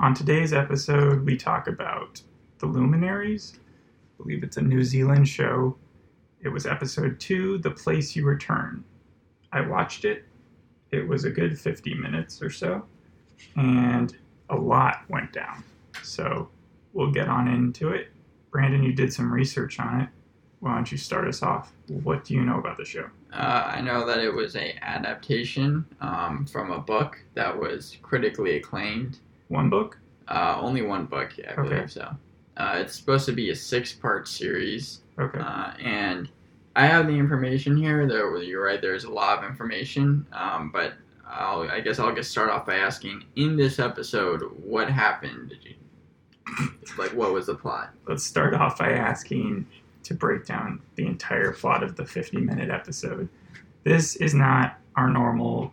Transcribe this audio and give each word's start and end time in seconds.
On 0.00 0.14
today's 0.14 0.52
episode, 0.52 1.26
we 1.26 1.36
talk 1.36 1.66
about 1.66 2.22
The 2.60 2.66
Luminaries. 2.66 3.58
I 3.58 4.22
believe 4.22 4.44
it's 4.44 4.56
a 4.56 4.62
New 4.62 4.84
Zealand 4.84 5.26
show. 5.26 5.76
It 6.40 6.50
was 6.50 6.66
episode 6.66 7.18
two, 7.18 7.58
The 7.58 7.72
Place 7.72 8.14
You 8.14 8.24
Return. 8.24 8.84
I 9.52 9.62
watched 9.62 10.04
it. 10.04 10.24
It 10.92 11.08
was 11.08 11.24
a 11.24 11.30
good 11.30 11.58
50 11.58 11.94
minutes 11.94 12.40
or 12.40 12.48
so, 12.48 12.84
and 13.56 14.16
a 14.50 14.54
lot 14.54 15.02
went 15.08 15.32
down. 15.32 15.64
So 16.04 16.48
we'll 16.92 17.10
get 17.10 17.28
on 17.28 17.48
into 17.48 17.88
it. 17.88 18.12
Brandon, 18.52 18.84
you 18.84 18.92
did 18.92 19.12
some 19.12 19.34
research 19.34 19.80
on 19.80 20.02
it. 20.02 20.08
Why 20.60 20.76
don't 20.76 20.92
you 20.92 20.98
start 20.98 21.26
us 21.26 21.42
off? 21.42 21.72
What 21.88 22.22
do 22.22 22.34
you 22.34 22.42
know 22.42 22.60
about 22.60 22.76
the 22.76 22.84
show? 22.84 23.10
Uh, 23.32 23.72
I 23.74 23.80
know 23.80 24.06
that 24.06 24.20
it 24.20 24.32
was 24.32 24.54
a 24.54 24.78
adaptation 24.80 25.84
um, 26.00 26.46
from 26.46 26.70
a 26.70 26.78
book 26.78 27.18
that 27.34 27.58
was 27.58 27.96
critically 28.00 28.54
acclaimed. 28.56 29.18
One 29.48 29.70
book? 29.70 29.98
Uh, 30.28 30.58
only 30.60 30.82
one 30.82 31.06
book, 31.06 31.32
I 31.48 31.52
Okay. 31.52 31.68
believe 31.68 31.90
so. 31.92 32.14
Uh, 32.56 32.74
it's 32.80 32.94
supposed 32.96 33.24
to 33.26 33.32
be 33.32 33.50
a 33.50 33.54
six-part 33.56 34.28
series, 34.28 35.00
Okay. 35.18 35.38
uh, 35.38 35.72
and 35.82 36.28
I 36.76 36.86
have 36.86 37.06
the 37.06 37.12
information 37.14 37.76
here. 37.76 38.06
There, 38.06 38.36
you're 38.42 38.64
right. 38.64 38.80
There's 38.80 39.04
a 39.04 39.10
lot 39.10 39.38
of 39.38 39.44
information, 39.44 40.26
um, 40.32 40.70
but 40.70 40.94
I'll, 41.26 41.62
I 41.70 41.80
guess 41.80 41.98
I'll 41.98 42.14
just 42.14 42.30
start 42.30 42.50
off 42.50 42.66
by 42.66 42.76
asking: 42.76 43.24
In 43.36 43.56
this 43.56 43.78
episode, 43.78 44.42
what 44.62 44.90
happened? 44.90 45.50
Did 45.50 45.64
you 45.64 45.74
like? 46.98 47.12
What 47.12 47.32
was 47.32 47.46
the 47.46 47.54
plot? 47.54 47.90
Let's 48.06 48.24
start 48.24 48.54
off 48.54 48.78
by 48.78 48.92
asking 48.92 49.66
to 50.04 50.14
break 50.14 50.46
down 50.46 50.80
the 50.96 51.06
entire 51.06 51.52
plot 51.52 51.82
of 51.82 51.96
the 51.96 52.04
50 52.04 52.38
minute 52.38 52.70
episode. 52.70 53.28
This 53.84 54.16
is 54.16 54.34
not 54.34 54.78
our 54.96 55.08
normal, 55.10 55.72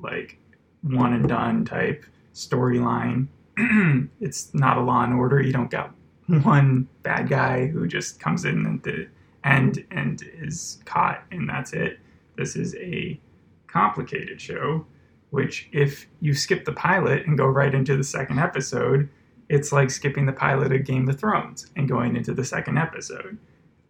like, 0.00 0.38
one 0.82 1.12
and 1.12 1.28
done 1.28 1.64
type 1.64 2.04
storyline. 2.36 3.28
it's 4.20 4.52
not 4.54 4.76
a 4.76 4.82
law 4.82 5.02
and 5.02 5.14
order. 5.14 5.40
You 5.40 5.52
don't 5.52 5.70
got 5.70 5.94
one 6.26 6.86
bad 7.02 7.28
guy 7.28 7.66
who 7.66 7.86
just 7.88 8.20
comes 8.20 8.44
in 8.44 8.66
at 8.66 8.82
the 8.82 9.08
end 9.44 9.84
and 9.90 10.22
is 10.38 10.78
caught, 10.84 11.24
and 11.30 11.48
that's 11.48 11.72
it. 11.72 11.98
This 12.36 12.56
is 12.56 12.74
a 12.76 13.18
complicated 13.66 14.40
show, 14.40 14.86
which, 15.30 15.68
if 15.72 16.06
you 16.20 16.34
skip 16.34 16.64
the 16.64 16.72
pilot 16.72 17.26
and 17.26 17.38
go 17.38 17.46
right 17.46 17.74
into 17.74 17.96
the 17.96 18.04
second 18.04 18.38
episode, 18.38 19.08
it's 19.48 19.72
like 19.72 19.90
skipping 19.90 20.26
the 20.26 20.32
pilot 20.32 20.72
of 20.72 20.84
Game 20.84 21.08
of 21.08 21.18
Thrones 21.18 21.70
and 21.76 21.88
going 21.88 22.16
into 22.16 22.34
the 22.34 22.44
second 22.44 22.78
episode. 22.78 23.38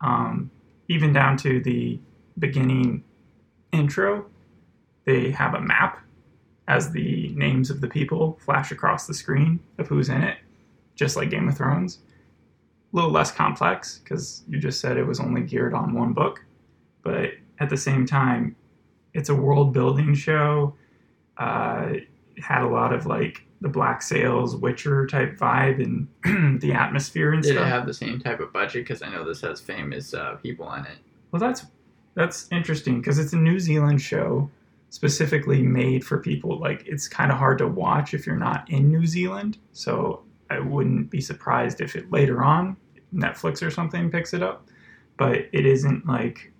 Um, 0.00 0.50
even 0.88 1.12
down 1.12 1.36
to 1.38 1.60
the 1.60 1.98
beginning 2.38 3.02
intro, 3.72 4.26
they 5.04 5.30
have 5.30 5.54
a 5.54 5.60
map 5.60 5.98
as 6.68 6.90
the 6.90 7.28
names 7.36 7.70
of 7.70 7.80
the 7.80 7.88
people 7.88 8.38
flash 8.44 8.72
across 8.72 9.06
the 9.06 9.14
screen 9.14 9.60
of 9.78 9.86
who's 9.88 10.08
in 10.08 10.22
it, 10.22 10.38
just 10.94 11.16
like 11.16 11.30
Game 11.30 11.48
of 11.48 11.56
Thrones. 11.56 11.98
A 12.92 12.96
little 12.96 13.10
less 13.10 13.30
complex 13.30 13.98
because 13.98 14.42
you 14.48 14.58
just 14.58 14.80
said 14.80 14.96
it 14.96 15.04
was 15.04 15.20
only 15.20 15.42
geared 15.42 15.74
on 15.74 15.94
one 15.94 16.12
book, 16.12 16.44
but 17.02 17.30
at 17.58 17.70
the 17.70 17.76
same 17.76 18.06
time, 18.06 18.56
it's 19.14 19.28
a 19.28 19.34
world 19.34 19.72
building 19.72 20.14
show. 20.14 20.74
Uh, 21.38 21.88
it 21.92 22.08
had 22.42 22.62
a 22.62 22.68
lot 22.68 22.92
of 22.92 23.06
like 23.06 23.42
the 23.60 23.68
Black 23.68 24.02
Sails 24.02 24.56
Witcher 24.56 25.06
type 25.06 25.38
vibe 25.38 25.82
and 25.82 26.60
the 26.60 26.72
atmosphere 26.72 27.32
and 27.32 27.42
Did 27.42 27.54
stuff. 27.54 27.66
it 27.66 27.70
have 27.70 27.86
the 27.86 27.94
same 27.94 28.20
type 28.20 28.40
of 28.40 28.52
budget? 28.52 28.84
Because 28.84 29.02
I 29.02 29.08
know 29.08 29.24
this 29.24 29.40
has 29.40 29.60
famous 29.60 30.12
uh, 30.14 30.34
people 30.36 30.66
on 30.66 30.84
it. 30.86 30.98
Well, 31.30 31.40
that's 31.40 31.66
that's 32.14 32.48
interesting 32.50 33.00
because 33.00 33.18
it's 33.18 33.32
a 33.32 33.38
New 33.38 33.58
Zealand 33.58 34.00
show 34.00 34.50
specifically 34.96 35.60
made 35.60 36.02
for 36.02 36.16
people. 36.16 36.58
Like 36.58 36.82
it's 36.86 37.06
kind 37.06 37.30
of 37.30 37.36
hard 37.36 37.58
to 37.58 37.68
watch 37.68 38.14
if 38.14 38.26
you're 38.26 38.34
not 38.34 38.70
in 38.70 38.88
New 38.88 39.06
Zealand. 39.06 39.58
So 39.72 40.22
I 40.48 40.58
wouldn't 40.58 41.10
be 41.10 41.20
surprised 41.20 41.82
if 41.82 41.96
it 41.96 42.10
later 42.10 42.42
on 42.42 42.78
Netflix 43.14 43.60
or 43.60 43.70
something 43.70 44.10
picks 44.10 44.32
it 44.32 44.42
up. 44.42 44.66
But 45.18 45.50
it 45.52 45.66
isn't 45.66 46.06
like 46.06 46.50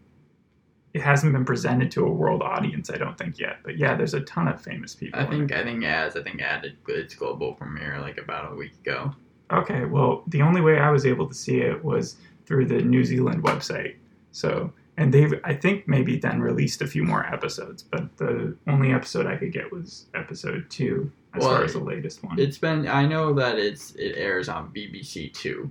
it 0.93 1.01
hasn't 1.01 1.33
been 1.33 1.47
presented 1.47 1.91
to 1.93 2.05
a 2.05 2.13
world 2.13 2.43
audience. 2.43 2.91
I 2.91 2.99
don't 2.99 3.17
think 3.17 3.39
yet. 3.39 3.61
But 3.65 3.79
yeah, 3.79 3.95
there's 3.95 4.13
a 4.13 4.21
ton 4.21 4.49
of 4.49 4.61
famous 4.61 4.95
people. 4.95 5.19
I 5.19 5.25
think. 5.25 5.51
I 5.51 5.65
think 5.65 5.83
as 5.85 6.15
I 6.15 6.23
think 6.23 6.43
added 6.43 6.77
its 6.89 7.15
global 7.15 7.55
premiere 7.55 7.99
like 8.03 8.19
about 8.19 8.53
a 8.53 8.55
week 8.55 8.75
ago. 8.85 9.15
Okay, 9.51 9.87
well, 9.87 10.25
the 10.27 10.43
only 10.43 10.61
way 10.61 10.79
I 10.79 10.91
was 10.91 11.07
able 11.07 11.27
to 11.27 11.35
see 11.35 11.61
it 11.61 11.83
was 11.83 12.17
through 12.45 12.67
the 12.67 12.83
New 12.83 13.03
Zealand 13.03 13.43
website. 13.45 13.95
So, 14.33 14.71
and 14.97 15.13
they've, 15.13 15.35
I 15.45 15.55
think, 15.55 15.87
maybe 15.87 16.17
then 16.19 16.41
released 16.41 16.81
a 16.83 16.87
few 16.87 17.05
more 17.05 17.25
episodes, 17.27 17.83
but 17.83 18.17
the 18.17 18.57
only 18.67 18.93
episode 18.93 19.27
I 19.27 19.37
could 19.37 19.53
get 19.53 19.71
was 19.73 20.07
episode 20.15 20.71
two, 20.71 21.13
as 21.35 21.43
Well, 21.43 21.51
far 21.51 21.65
as 21.65 21.73
the 21.75 21.81
latest 21.81 22.23
one. 22.25 22.39
It's 22.39 22.59
been 22.59 22.89
I 22.89 23.07
know 23.07 23.35
that 23.35 23.59
it's 23.59 23.95
it 23.97 24.15
airs 24.17 24.49
on 24.49 24.73
BBC 24.73 25.33
Two. 25.35 25.71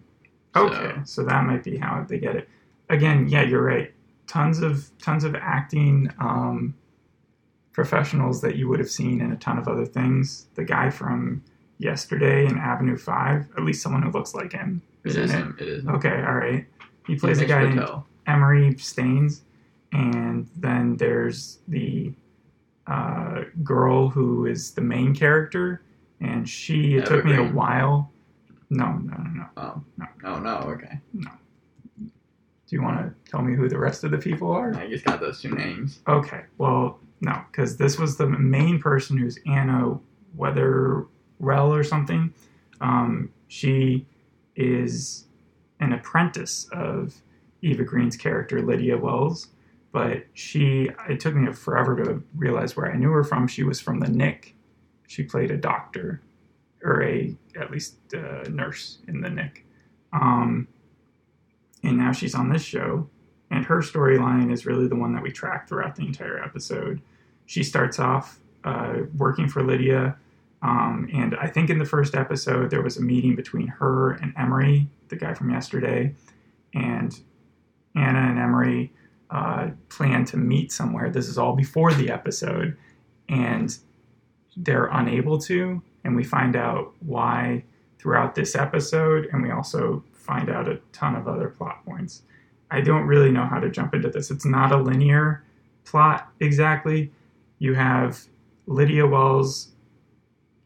okay, 0.56 0.94
so 1.06 1.24
that 1.24 1.44
might 1.46 1.64
be 1.64 1.78
how 1.78 2.06
they 2.08 2.20
get 2.20 2.36
it. 2.36 2.50
Again, 2.90 3.28
yeah, 3.28 3.42
you're 3.42 3.64
right. 3.64 3.92
Tons 4.28 4.60
of 4.62 4.90
tons 5.00 5.24
of 5.24 5.36
acting 5.36 6.10
um, 6.20 6.76
professionals 7.74 8.42
that 8.42 8.56
you 8.56 8.68
would 8.70 8.80
have 8.80 8.90
seen 8.90 9.22
in 9.22 9.32
a 9.32 9.36
ton 9.36 9.58
of 9.58 9.68
other 9.68 9.86
things. 9.86 10.48
The 10.56 10.64
guy 10.64 10.90
from 10.90 11.44
yesterday 11.78 12.46
in 12.46 12.58
Avenue 12.58 12.98
Five, 12.98 13.48
at 13.58 13.64
least 13.64 13.82
someone 13.82 14.02
who 14.04 14.12
looks 14.12 14.34
like 14.34 14.52
him, 14.54 14.82
is 15.04 15.16
It 15.16 15.24
is 15.26 15.32
it. 15.34 15.38
him. 15.38 15.58
It 15.60 15.68
is. 15.68 15.88
Okay, 15.88 16.24
all 16.26 16.36
right. 16.36 16.66
He 17.08 17.16
plays 17.16 17.38
a 17.38 17.42
Mitch 17.42 17.50
guy 17.50 17.64
named 17.64 17.80
Patel. 17.80 18.08
Emery 18.28 18.78
Staines, 18.78 19.42
and 19.92 20.48
then 20.58 20.98
there's 20.98 21.60
the 21.68 22.14
uh, 22.88 23.42
girl 23.64 24.10
who 24.10 24.46
is 24.46 24.72
the 24.72 24.82
main 24.82 25.16
character, 25.16 25.82
and 26.22 26.48
she. 26.48 26.96
It 26.98 27.06
took 27.06 27.26
me 27.26 27.36
a 27.36 27.44
while. 27.44 28.12
No, 28.70 28.94
no, 28.94 29.16
no, 29.18 29.30
no. 29.32 29.46
Oh 29.58 29.84
No. 29.98 30.06
no 30.24 30.40
no 30.40 30.58
okay. 30.72 31.00
Do 32.68 32.76
you 32.76 32.82
want 32.82 32.98
to 32.98 33.32
tell 33.32 33.44
me 33.44 33.54
who 33.56 33.70
the 33.70 33.78
rest 33.78 34.04
of 34.04 34.10
the 34.12 34.18
people 34.18 34.52
are? 34.52 34.76
I 34.76 34.88
just 34.90 35.06
got 35.06 35.20
those 35.20 35.40
two 35.40 35.52
names. 35.52 36.00
Okay, 36.08 36.42
well, 36.58 37.00
no, 37.22 37.42
because 37.52 37.78
this 37.78 38.00
was 38.00 38.18
the 38.18 38.26
main 38.28 38.80
person 38.80 39.18
who's 39.18 39.38
Anna 39.46 40.00
Wetherell 40.36 41.06
or 41.70 41.84
something. 41.84 42.34
Um, 42.82 43.32
she 43.48 44.08
is 44.56 45.26
an 45.80 45.94
apprentice 45.94 46.68
of 46.72 47.14
Eva 47.62 47.84
Green's 47.84 48.18
character, 48.18 48.62
Lydia 48.62 48.98
Wells. 48.98 49.48
But 49.92 50.26
she, 50.34 50.90
it 51.08 51.20
took 51.20 51.36
me 51.36 51.52
forever 51.54 51.96
to 52.04 52.22
realize 52.36 52.76
where 52.76 52.92
I 52.92 52.98
knew 52.98 53.12
her 53.12 53.24
from. 53.24 53.48
She 53.48 53.64
was 53.64 53.80
from 53.80 54.00
the 54.00 54.10
Knick. 54.10 54.56
She 55.08 55.24
played 55.24 55.52
a 55.52 55.58
doctor, 55.58 56.22
or 56.84 57.02
a, 57.04 57.34
at 57.60 57.72
least 57.72 57.96
a 58.14 58.50
nurse 58.50 58.98
in 59.08 59.22
the 59.22 59.30
Knick. 59.30 59.66
Um, 60.12 60.68
and 61.82 61.98
now 61.98 62.12
she's 62.12 62.36
on 62.36 62.50
this 62.50 62.64
show 62.64 63.08
and 63.52 63.66
her 63.66 63.80
storyline 63.80 64.52
is 64.52 64.66
really 64.66 64.88
the 64.88 64.96
one 64.96 65.14
that 65.14 65.24
we 65.24 65.32
track 65.32 65.68
throughout 65.68 65.96
the 65.96 66.06
entire 66.06 66.44
episode. 66.44 67.02
She 67.46 67.64
starts 67.64 68.00
off 68.00 68.40
uh, 68.64 69.02
working 69.18 69.48
for 69.48 69.64
Lydia, 69.64 70.18
um, 70.62 71.08
and 71.14 71.36
I 71.36 71.48
think 71.48 71.70
in 71.70 71.78
the 71.78 71.86
first 71.86 72.16
episode 72.16 72.72
there 72.72 72.82
was 72.82 72.98
a 72.98 73.02
meeting 73.02 73.36
between 73.36 73.68
her 73.68 74.14
and 74.14 74.34
Emery, 74.38 74.88
the 75.10 75.16
guy 75.16 75.34
from 75.34 75.52
yesterday, 75.52 76.16
and 76.74 77.18
Anna 77.96 78.20
and 78.20 78.40
Emery 78.40 78.94
uh, 79.30 79.70
plan 79.90 80.26
to 80.26 80.38
meet 80.38 80.72
somewhere. 80.72 81.10
This 81.10 81.28
is 81.28 81.38
all 81.38 81.56
before 81.56 81.94
the 81.94 82.10
episode, 82.10 82.78
and 83.30 83.78
they're 84.58 84.88
unable 84.88 85.40
to, 85.40 85.82
and 86.04 86.16
we 86.16 86.24
find 86.24 86.56
out 86.56 86.94
why 87.00 87.64
throughout 88.00 88.36
this 88.36 88.56
episode, 88.56 89.28
and 89.32 89.42
we 89.42 89.52
also 89.52 90.04
find 90.14 90.50
out 90.50 90.68
a 90.68 90.80
ton 90.92 91.16
of 91.16 91.28
other 91.28 91.50
plot 91.50 91.84
points. 91.86 92.22
I 92.72 92.82
don't 92.82 93.06
really 93.06 93.32
know 93.32 93.46
how 93.46 93.60
to 93.60 93.70
jump 93.70 93.94
into 93.94 94.10
this. 94.10 94.32
It's 94.32 94.46
not 94.46 94.72
a 94.72 94.78
linear 94.78 95.44
plot 95.86 96.30
exactly. 96.40 97.12
You 97.60 97.74
have 97.74 98.26
Lydia 98.68 99.06
Wells, 99.08 99.70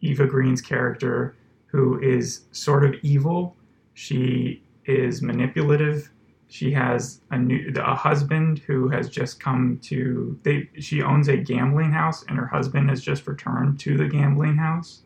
Eva 0.02 0.26
Green's 0.26 0.62
character, 0.62 1.36
who 1.68 2.00
is 2.02 2.42
sort 2.52 2.84
of 2.84 2.96
evil. 3.04 3.56
She 3.94 4.64
is 4.86 5.22
manipulative. 5.22 6.10
She 6.50 6.72
has 6.72 7.22
a 7.30 7.38
new 7.38 7.72
a 7.76 7.94
husband 7.94 8.58
who 8.60 8.90
has 8.90 9.08
just 9.08 9.40
come 9.40 9.80
to 9.84 10.38
they 10.42 10.68
she 10.80 11.04
owns 11.04 11.28
a 11.28 11.38
gambling 11.38 11.92
house 11.92 12.26
and 12.28 12.40
her 12.40 12.48
husband 12.48 12.90
has 12.90 13.02
just 13.02 13.28
returned 13.28 13.80
to 13.82 13.96
the 13.96 14.08
gambling 14.08 14.58
house. 14.58 15.04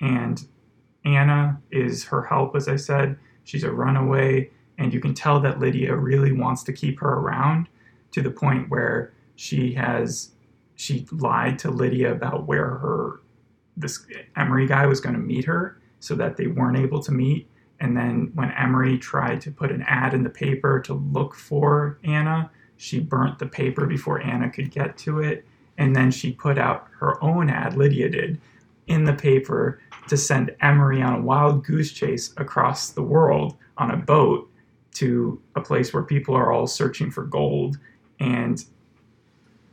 And 0.00 0.46
Anna 1.04 1.60
is 1.72 2.04
her 2.04 2.22
help 2.22 2.54
as 2.54 2.68
I 2.68 2.76
said. 2.76 3.18
She's 3.42 3.64
a 3.64 3.72
runaway 3.72 4.50
and 4.78 4.94
you 4.94 5.00
can 5.00 5.12
tell 5.12 5.40
that 5.40 5.58
Lydia 5.58 5.94
really 5.96 6.32
wants 6.32 6.62
to 6.64 6.72
keep 6.72 7.00
her 7.00 7.14
around 7.14 7.68
to 8.12 8.22
the 8.22 8.30
point 8.30 8.70
where 8.70 9.12
she 9.34 9.74
has 9.74 10.30
she 10.76 11.04
lied 11.10 11.58
to 11.60 11.70
Lydia 11.70 12.12
about 12.12 12.46
where 12.46 12.76
her 12.76 13.22
this 13.76 14.06
Emery 14.36 14.68
guy 14.68 14.86
was 14.86 15.00
going 15.00 15.16
to 15.16 15.20
meet 15.20 15.46
her 15.46 15.80
so 15.98 16.14
that 16.14 16.36
they 16.36 16.46
weren't 16.46 16.78
able 16.78 17.02
to 17.02 17.10
meet 17.10 17.50
and 17.80 17.96
then 17.96 18.30
when 18.34 18.52
Emery 18.52 18.98
tried 18.98 19.40
to 19.42 19.50
put 19.50 19.70
an 19.70 19.82
ad 19.82 20.14
in 20.14 20.22
the 20.22 20.30
paper 20.30 20.80
to 20.80 20.94
look 20.94 21.34
for 21.34 21.98
Anna 22.04 22.50
she 22.76 23.00
burnt 23.00 23.38
the 23.38 23.46
paper 23.46 23.86
before 23.86 24.20
Anna 24.20 24.50
could 24.50 24.70
get 24.70 24.96
to 24.98 25.20
it 25.20 25.46
and 25.78 25.94
then 25.94 26.10
she 26.10 26.32
put 26.32 26.58
out 26.58 26.88
her 26.98 27.22
own 27.22 27.50
ad 27.50 27.76
Lydia 27.76 28.08
did 28.08 28.40
in 28.86 29.04
the 29.04 29.12
paper 29.12 29.80
to 30.08 30.16
send 30.16 30.54
Emery 30.60 31.02
on 31.02 31.14
a 31.14 31.20
wild 31.20 31.64
goose 31.64 31.92
chase 31.92 32.32
across 32.36 32.90
the 32.90 33.02
world 33.02 33.56
on 33.78 33.90
a 33.90 33.96
boat 33.96 34.50
to 34.94 35.40
a 35.56 35.60
place 35.60 35.92
where 35.92 36.02
people 36.02 36.34
are 36.34 36.52
all 36.52 36.66
searching 36.66 37.10
for 37.10 37.24
gold 37.24 37.76
and 38.20 38.64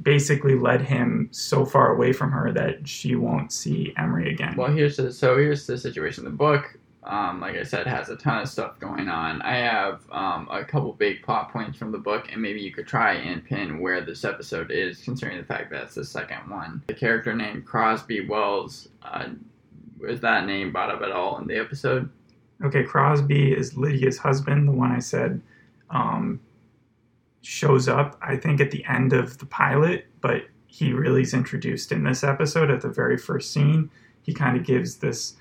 basically 0.01 0.55
led 0.55 0.81
him 0.81 1.29
so 1.31 1.63
far 1.65 1.93
away 1.93 2.11
from 2.11 2.31
her 2.31 2.51
that 2.51 2.85
she 2.87 3.15
won't 3.15 3.51
see 3.53 3.93
Emery 3.97 4.31
again. 4.31 4.55
Well, 4.57 4.71
here's 4.71 4.97
the 4.97 5.13
so 5.13 5.37
here's 5.37 5.65
the 5.65 5.77
situation. 5.77 6.25
In 6.25 6.31
the 6.31 6.37
book, 6.37 6.77
um, 7.05 7.41
like 7.41 7.55
I 7.55 7.63
said, 7.63 7.85
has 7.87 8.09
a 8.09 8.15
ton 8.15 8.41
of 8.41 8.49
stuff 8.49 8.79
going 8.79 9.09
on. 9.09 9.41
I 9.41 9.55
have 9.57 10.01
um, 10.11 10.47
a 10.49 10.63
couple 10.63 10.93
big 10.93 11.21
plot 11.21 11.51
points 11.51 11.77
from 11.77 11.91
the 11.91 11.97
book, 11.97 12.27
and 12.31 12.41
maybe 12.41 12.61
you 12.61 12.71
could 12.71 12.87
try 12.87 13.13
and 13.13 13.43
pin 13.43 13.79
where 13.79 14.01
this 14.01 14.23
episode 14.23 14.71
is, 14.71 15.01
considering 15.01 15.37
the 15.37 15.43
fact 15.43 15.69
that 15.71 15.83
it's 15.83 15.95
the 15.95 16.05
second 16.05 16.49
one. 16.49 16.81
The 16.87 16.93
character 16.93 17.33
named 17.33 17.65
Crosby 17.65 18.27
Wells, 18.27 18.89
uh, 19.03 19.29
was 19.99 20.21
that 20.21 20.45
name 20.45 20.71
brought 20.71 20.91
up 20.91 21.01
at 21.01 21.11
all 21.11 21.37
in 21.39 21.47
the 21.47 21.57
episode? 21.57 22.09
Okay, 22.63 22.83
Crosby 22.83 23.51
is 23.51 23.75
Lydia's 23.75 24.17
husband, 24.17 24.67
the 24.67 24.71
one 24.71 24.91
I 24.91 24.99
said 24.99 25.41
um, 25.89 26.39
shows 27.41 27.87
up, 27.87 28.17
I 28.21 28.37
think, 28.37 28.61
at 28.61 28.71
the 28.71 28.85
end 28.85 29.13
of 29.13 29.37
the 29.37 29.45
pilot, 29.45 30.07
but 30.21 30.43
he 30.67 30.93
really 30.93 31.21
is 31.21 31.33
introduced 31.33 31.91
in 31.91 32.03
this 32.03 32.23
episode 32.23 32.71
at 32.71 32.81
the 32.81 32.89
very 32.89 33.17
first 33.17 33.51
scene. 33.51 33.91
He 34.21 34.33
kind 34.33 34.57
of 34.57 34.65
gives 34.65 34.97
this 34.97 35.35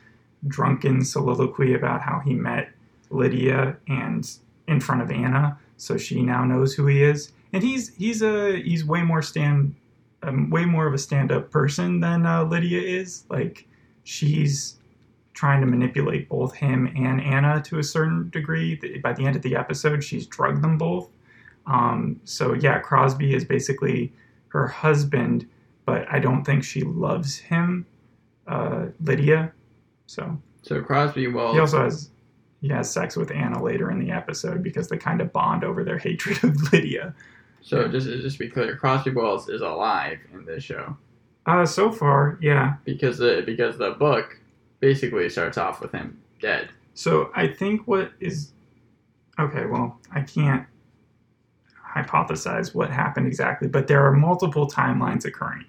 drunken 0.46 1.04
soliloquy 1.04 1.74
about 1.74 2.00
how 2.00 2.20
he 2.24 2.34
met 2.34 2.70
Lydia 3.10 3.76
and 3.88 4.30
in 4.68 4.80
front 4.80 5.02
of 5.02 5.10
Anna, 5.10 5.58
so 5.76 5.96
she 5.96 6.22
now 6.22 6.44
knows 6.44 6.74
who 6.74 6.86
he 6.86 7.02
is. 7.02 7.32
And 7.52 7.62
he's 7.62 7.94
he's 7.96 8.22
a 8.22 8.60
he's 8.62 8.84
way 8.84 9.02
more 9.02 9.22
stand 9.22 9.74
um, 10.22 10.50
way 10.50 10.64
more 10.64 10.86
of 10.86 10.94
a 10.94 10.98
stand 10.98 11.32
up 11.32 11.50
person 11.50 12.00
than 12.00 12.26
uh, 12.26 12.44
Lydia 12.44 12.80
is. 12.80 13.24
Like 13.28 13.66
she's 14.04 14.76
trying 15.34 15.60
to 15.60 15.66
manipulate 15.66 16.28
both 16.28 16.54
him 16.54 16.92
and 16.96 17.20
Anna 17.20 17.62
to 17.62 17.78
a 17.78 17.82
certain 17.82 18.30
degree. 18.30 18.80
By 19.02 19.12
the 19.12 19.24
end 19.24 19.36
of 19.36 19.42
the 19.42 19.56
episode, 19.56 20.04
she's 20.04 20.26
drugged 20.26 20.62
them 20.62 20.78
both. 20.78 21.08
Um, 21.66 22.20
so 22.24 22.54
yeah, 22.54 22.78
Crosby 22.80 23.34
is 23.34 23.44
basically 23.44 24.12
her 24.48 24.66
husband, 24.66 25.48
but 25.86 26.06
I 26.10 26.18
don't 26.18 26.44
think 26.44 26.64
she 26.64 26.82
loves 26.82 27.38
him, 27.38 27.86
uh, 28.46 28.86
Lydia. 29.00 29.52
So 30.12 30.38
So 30.62 30.82
Crosby 30.82 31.26
well, 31.28 31.54
he 31.54 31.58
also 31.58 31.82
has 31.84 32.10
he 32.60 32.68
has 32.68 32.90
sex 32.92 33.16
with 33.16 33.30
Anna 33.32 33.62
later 33.62 33.90
in 33.90 33.98
the 33.98 34.10
episode 34.12 34.62
because 34.62 34.88
they 34.88 34.98
kind 34.98 35.20
of 35.22 35.32
bond 35.32 35.64
over 35.64 35.82
their 35.84 35.98
hatred 36.06 36.42
of 36.44 36.72
Lydia. 36.72 37.14
so 37.62 37.88
just 37.88 38.06
just 38.06 38.36
to 38.36 38.44
be 38.44 38.50
clear, 38.50 38.76
Crosby 38.76 39.10
Wells 39.12 39.48
is 39.48 39.62
alive 39.62 40.18
in 40.34 40.44
this 40.44 40.62
show 40.64 40.96
Uh, 41.46 41.64
so 41.66 41.90
far, 41.90 42.38
yeah. 42.42 42.74
because 42.84 43.16
the 43.18 43.42
because 43.46 43.78
the 43.78 43.92
book 43.92 44.38
basically 44.80 45.28
starts 45.30 45.56
off 45.58 45.80
with 45.80 45.92
him 45.92 46.20
dead. 46.40 46.68
So 46.94 47.30
I 47.34 47.46
think 47.48 47.86
what 47.88 48.12
is 48.20 48.52
okay. 49.40 49.64
Well, 49.64 49.98
I 50.12 50.20
can't 50.20 50.66
hypothesize 51.96 52.74
what 52.74 52.90
happened 52.90 53.26
exactly, 53.26 53.66
but 53.68 53.86
there 53.86 54.04
are 54.06 54.12
multiple 54.12 54.68
timelines 54.68 55.24
occurring. 55.24 55.64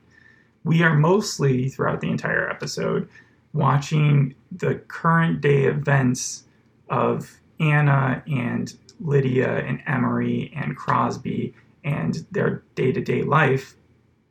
We 0.64 0.82
are 0.84 0.96
mostly 0.96 1.70
throughout 1.70 2.02
the 2.02 2.10
entire 2.10 2.50
episode 2.50 3.08
watching 3.54 4.36
the 4.52 4.76
current 4.76 5.42
day 5.42 5.64
events 5.66 6.44
of 6.90 7.40
Anna 7.60 8.24
and 8.28 8.74
Lydia 9.00 9.60
and 9.60 9.82
Emery 9.86 10.52
and 10.56 10.76
Crosby 10.76 11.54
and 11.84 12.26
their 12.32 12.64
day 12.76 12.92
to 12.92 13.02
day 13.02 13.24
life 13.24 13.76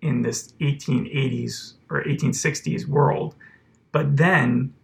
in 0.00 0.22
this 0.22 0.52
1880s 0.60 1.74
or 1.90 2.02
1860s 2.02 2.86
world. 2.86 3.34
But 3.92 4.16
then 4.16 4.74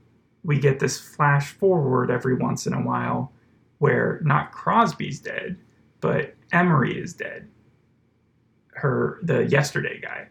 we 0.44 0.58
get 0.58 0.78
this 0.78 0.98
flash 1.00 1.52
forward 1.52 2.10
every 2.10 2.34
once 2.34 2.66
in 2.66 2.72
a 2.72 2.82
while 2.82 3.32
where 3.78 4.20
not 4.22 4.52
Crosby's 4.52 5.20
dead, 5.20 5.56
but 6.00 6.34
Emery 6.52 6.98
is 6.98 7.14
dead. 7.14 7.48
Her 8.72 9.18
the 9.22 9.44
yesterday 9.46 10.00
guy. 10.00 10.28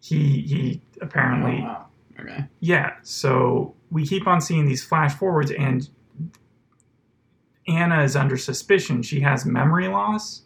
He 0.00 0.42
he 0.42 0.80
oh, 1.00 1.06
apparently 1.06 1.60
Oh, 1.62 1.64
wow. 1.64 1.86
Okay. 2.20 2.44
yeah, 2.60 2.94
so 3.02 3.74
we 3.90 4.06
keep 4.06 4.26
on 4.26 4.40
seeing 4.40 4.66
these 4.66 4.84
flash 4.84 5.14
forwards, 5.14 5.50
and 5.50 5.88
Anna 7.66 8.02
is 8.02 8.14
under 8.16 8.36
suspicion. 8.36 9.02
She 9.02 9.20
has 9.20 9.46
memory 9.46 9.88
loss, 9.88 10.42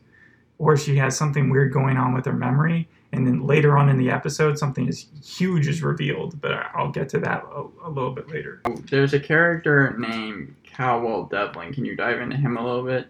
or 0.59 0.77
she 0.77 0.97
has 0.97 1.17
something 1.17 1.51
weird 1.51 1.73
going 1.73 1.97
on 1.97 2.15
with 2.15 2.25
her 2.27 2.33
memory. 2.33 2.89
And 3.13 3.27
then 3.27 3.47
later 3.47 3.77
on 3.79 3.89
in 3.89 3.97
the 3.97 4.11
episode, 4.11 4.59
something 4.59 4.87
is 4.87 5.07
huge 5.25 5.67
is 5.67 5.83
revealed, 5.83 6.41
but 6.41 6.53
I'll 6.75 6.91
get 6.91 7.09
to 7.11 7.19
that 7.21 7.43
a, 7.55 7.65
a 7.85 7.91
little 7.91 8.11
bit 8.13 8.29
later. 8.29 8.61
There's 8.91 9.15
a 9.15 9.21
character 9.21 9.97
named 9.99 10.55
Cowell 10.65 11.25
Devlin. 11.25 11.73
Can 11.73 11.85
you 11.87 11.97
dive 11.97 12.21
into 12.21 12.37
him 12.37 12.57
a 12.59 12.65
little 12.65 12.85
bit? 12.85 13.07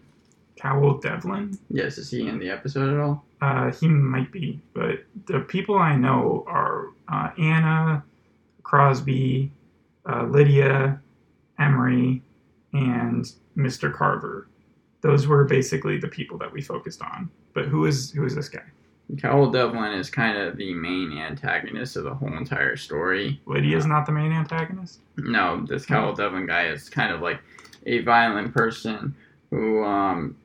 Cowell 0.57 0.99
Devlin, 0.99 1.57
Yes, 1.71 1.99
is 1.99 2.11
he 2.11 2.27
in 2.27 2.39
the 2.39 2.51
episode 2.51 2.93
at 2.93 3.01
all? 3.01 3.25
uh, 3.41 3.71
he 3.73 3.87
might 3.87 4.33
be, 4.33 4.61
but 4.75 5.05
the 5.27 5.39
people 5.41 5.77
I 5.79 5.95
know 5.95 6.45
are 6.49 6.87
uh, 7.09 7.31
Anna, 7.39 8.03
Crosby, 8.69 9.51
uh, 10.07 10.25
Lydia, 10.25 11.01
Emery, 11.59 12.23
and 12.75 13.25
Mr. 13.57 13.91
Carver. 13.91 14.47
Those 15.01 15.27
were 15.27 15.45
basically 15.45 15.97
the 15.97 16.09
people 16.09 16.37
that 16.37 16.53
we 16.53 16.61
focused 16.61 17.01
on. 17.01 17.31
But 17.55 17.65
who 17.65 17.87
is 17.87 18.11
who 18.11 18.27
is 18.27 18.35
this 18.35 18.51
guy? 18.51 18.65
Cowell 19.23 19.51
Devlin 19.51 19.95
is 19.95 20.11
kind 20.11 20.37
of 20.37 20.59
the 20.59 20.75
main 20.75 21.17
antagonist 21.17 21.97
of 21.97 22.05
the 22.05 22.13
whole 22.13 22.37
entire 22.37 22.77
story. 22.77 23.41
Lydia 23.47 23.63
Lydia's 23.63 23.87
not 23.87 24.05
the 24.05 24.13
main 24.13 24.33
antagonist. 24.33 25.01
No, 25.17 25.65
this 25.67 25.87
Cowell 25.87 26.15
Devlin 26.15 26.47
guy 26.47 26.67
is 26.67 26.91
kind 26.91 27.11
of 27.11 27.23
like 27.23 27.41
a 27.87 28.03
violent 28.03 28.53
person 28.53 29.15
who, 29.49 29.83
um, 29.83 30.37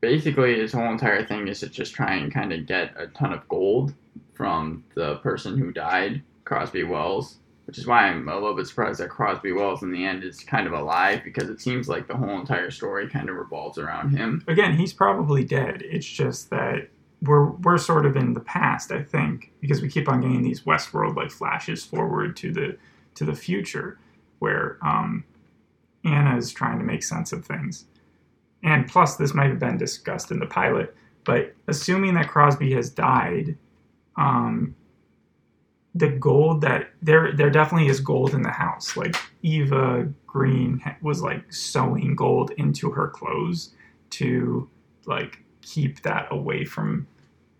basically, 0.00 0.58
his 0.58 0.72
whole 0.72 0.90
entire 0.90 1.24
thing 1.24 1.46
is 1.46 1.60
to 1.60 1.68
just 1.68 1.94
try 1.94 2.16
and 2.16 2.34
kind 2.34 2.52
of 2.52 2.66
get 2.66 2.92
a 2.96 3.06
ton 3.06 3.32
of 3.32 3.46
gold 3.48 3.94
from 4.34 4.82
the 4.96 5.16
person 5.16 5.56
who 5.56 5.70
died, 5.70 6.20
Crosby 6.46 6.84
Wells. 6.84 7.38
Which 7.66 7.78
is 7.78 7.86
why 7.86 8.06
I'm 8.06 8.28
a 8.28 8.34
little 8.34 8.54
bit 8.54 8.68
surprised 8.68 9.00
that 9.00 9.10
Crosby 9.10 9.50
Wells 9.50 9.82
in 9.82 9.90
the 9.90 10.06
end 10.06 10.22
is 10.22 10.38
kind 10.38 10.68
of 10.68 10.72
alive 10.72 11.22
because 11.24 11.50
it 11.50 11.60
seems 11.60 11.88
like 11.88 12.06
the 12.06 12.16
whole 12.16 12.38
entire 12.38 12.70
story 12.70 13.08
kind 13.08 13.28
of 13.28 13.34
revolves 13.34 13.76
around 13.76 14.16
him. 14.16 14.44
Again, 14.46 14.76
he's 14.76 14.92
probably 14.92 15.44
dead. 15.44 15.82
It's 15.84 16.06
just 16.06 16.48
that 16.50 16.88
we're 17.22 17.46
we're 17.50 17.78
sort 17.78 18.06
of 18.06 18.16
in 18.16 18.34
the 18.34 18.40
past, 18.40 18.92
I 18.92 19.02
think, 19.02 19.50
because 19.60 19.82
we 19.82 19.88
keep 19.88 20.08
on 20.08 20.20
getting 20.20 20.42
these 20.42 20.62
Westworld 20.62 21.16
like 21.16 21.32
flashes 21.32 21.84
forward 21.84 22.36
to 22.36 22.52
the 22.52 22.78
to 23.16 23.24
the 23.24 23.34
future, 23.34 23.98
where 24.38 24.78
um, 24.80 25.24
Anna 26.04 26.36
is 26.36 26.52
trying 26.52 26.78
to 26.78 26.84
make 26.84 27.02
sense 27.02 27.32
of 27.32 27.44
things. 27.44 27.86
And 28.62 28.86
plus, 28.86 29.16
this 29.16 29.34
might 29.34 29.50
have 29.50 29.58
been 29.58 29.76
discussed 29.76 30.30
in 30.30 30.38
the 30.38 30.46
pilot, 30.46 30.94
but 31.24 31.52
assuming 31.66 32.14
that 32.14 32.28
Crosby 32.28 32.72
has 32.74 32.90
died, 32.90 33.56
um, 34.16 34.76
the 35.96 36.08
gold 36.08 36.60
that 36.62 36.90
there 37.02 37.32
there 37.32 37.50
definitely 37.50 37.88
is 37.88 38.00
gold 38.00 38.34
in 38.34 38.42
the 38.42 38.50
house. 38.50 38.96
Like 38.96 39.16
Eva 39.42 40.08
Green 40.26 40.82
was 41.02 41.22
like 41.22 41.52
sewing 41.52 42.14
gold 42.14 42.50
into 42.58 42.90
her 42.90 43.08
clothes 43.08 43.74
to 44.10 44.68
like 45.06 45.38
keep 45.62 46.02
that 46.02 46.28
away 46.30 46.64
from 46.64 47.06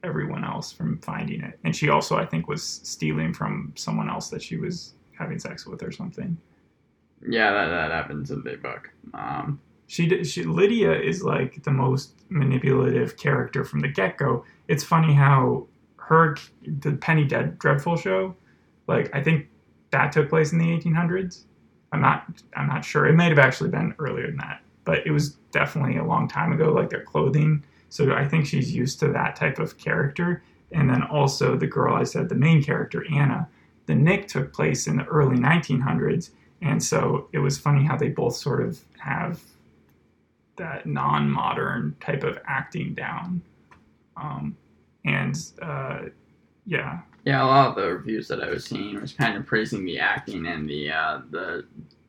everyone 0.02 0.45
else 0.45 0.73
from 0.73 0.99
finding 0.99 1.43
it. 1.43 1.59
And 1.64 1.75
she 1.75 1.88
also, 1.88 2.16
I 2.16 2.26
think, 2.26 2.49
was 2.49 2.62
stealing 2.62 3.33
from 3.35 3.73
someone 3.76 4.09
else 4.09 4.28
that 4.31 4.43
she 4.43 4.57
was 4.57 4.95
having 5.19 5.38
sex 5.38 5.66
with 5.66 5.83
or 5.83 5.90
something. 5.90 6.37
Yeah, 7.26 7.52
that, 7.52 7.69
that 7.69 7.90
happens 7.90 8.31
in 8.31 8.43
the 8.43 8.57
book. 8.57 8.90
Um, 9.14 9.61
She, 9.88 10.25
she 10.25 10.43
Lydia 10.43 10.93
is 10.93 11.23
like 11.23 11.62
the 11.62 11.71
most 11.71 12.12
manipulative 12.28 13.16
character 13.16 13.64
from 13.64 13.81
the 13.81 13.88
get 13.88 14.19
go. 14.19 14.45
It's 14.69 14.85
funny 14.85 15.14
how 15.14 15.66
her 16.07 16.37
the 16.65 16.93
Penny 16.93 17.25
Dead 17.25 17.59
Dreadful 17.59 17.97
show, 17.97 18.35
like 18.87 19.13
I 19.15 19.23
think 19.23 19.49
that 19.91 20.13
took 20.13 20.29
place 20.29 20.53
in 20.53 20.59
the 20.59 20.67
1800s. 20.67 21.45
I'm 21.93 22.01
not 22.01 22.27
I'm 22.55 22.69
not 22.69 22.85
sure. 22.85 23.07
It 23.07 23.15
might 23.15 23.31
have 23.31 23.39
actually 23.39 23.71
been 23.71 23.95
earlier 23.99 24.29
than 24.29 24.37
that, 24.37 24.63
but 24.85 25.05
it 25.05 25.11
was 25.11 25.31
definitely 25.51 25.97
a 25.97 26.05
long 26.05 26.29
time 26.29 26.53
ago. 26.53 26.73
Like 26.73 26.91
their 26.91 27.03
clothing. 27.03 27.65
So 27.89 28.13
I 28.13 28.27
think 28.27 28.47
she's 28.47 28.75
used 28.75 29.01
to 29.01 29.09
that 29.09 29.37
type 29.37 29.59
of 29.59 29.79
character. 29.79 30.43
And 30.73 30.89
then 30.91 31.03
also 31.03 31.57
the 31.57 31.67
girl 31.67 31.95
I 31.95 32.05
said, 32.05 32.29
the 32.29 32.35
main 32.35 32.63
character 32.63 33.05
Anna. 33.13 33.49
The 33.87 33.95
Knick 33.95 34.27
took 34.27 34.53
place 34.53 34.89
in 34.89 34.97
the 34.97 35.05
early 35.05 35.37
1900s, 35.37 36.31
and 36.61 36.83
so 36.83 37.29
it 37.33 37.39
was 37.39 37.57
funny 37.57 37.85
how 37.85 37.97
they 37.97 38.09
both 38.09 38.35
sort 38.35 38.61
of 38.61 38.81
have 38.99 39.41
that 40.57 40.87
non-modern 40.87 41.95
type 42.01 42.25
of 42.25 42.39
acting 42.47 42.95
down. 42.95 43.43
Um, 44.17 44.57
and 45.07 45.37
uh, 45.63 46.01
yeah, 46.67 47.01
Yeah, 47.25 47.45
a 47.45 47.47
lot 47.47 47.69
of 47.69 47.75
the 47.77 47.95
reviews 47.95 48.29
that 48.29 48.43
I 48.43 48.51
was 48.51 48.65
seeing 48.65 49.01
was 49.01 49.13
kind 49.13 49.37
of 49.37 49.47
praising 49.47 49.85
the 49.85 49.99
acting 49.99 50.47
and 50.47 50.69
the 50.69 50.91
uh, 50.91 51.21
the 51.31 51.65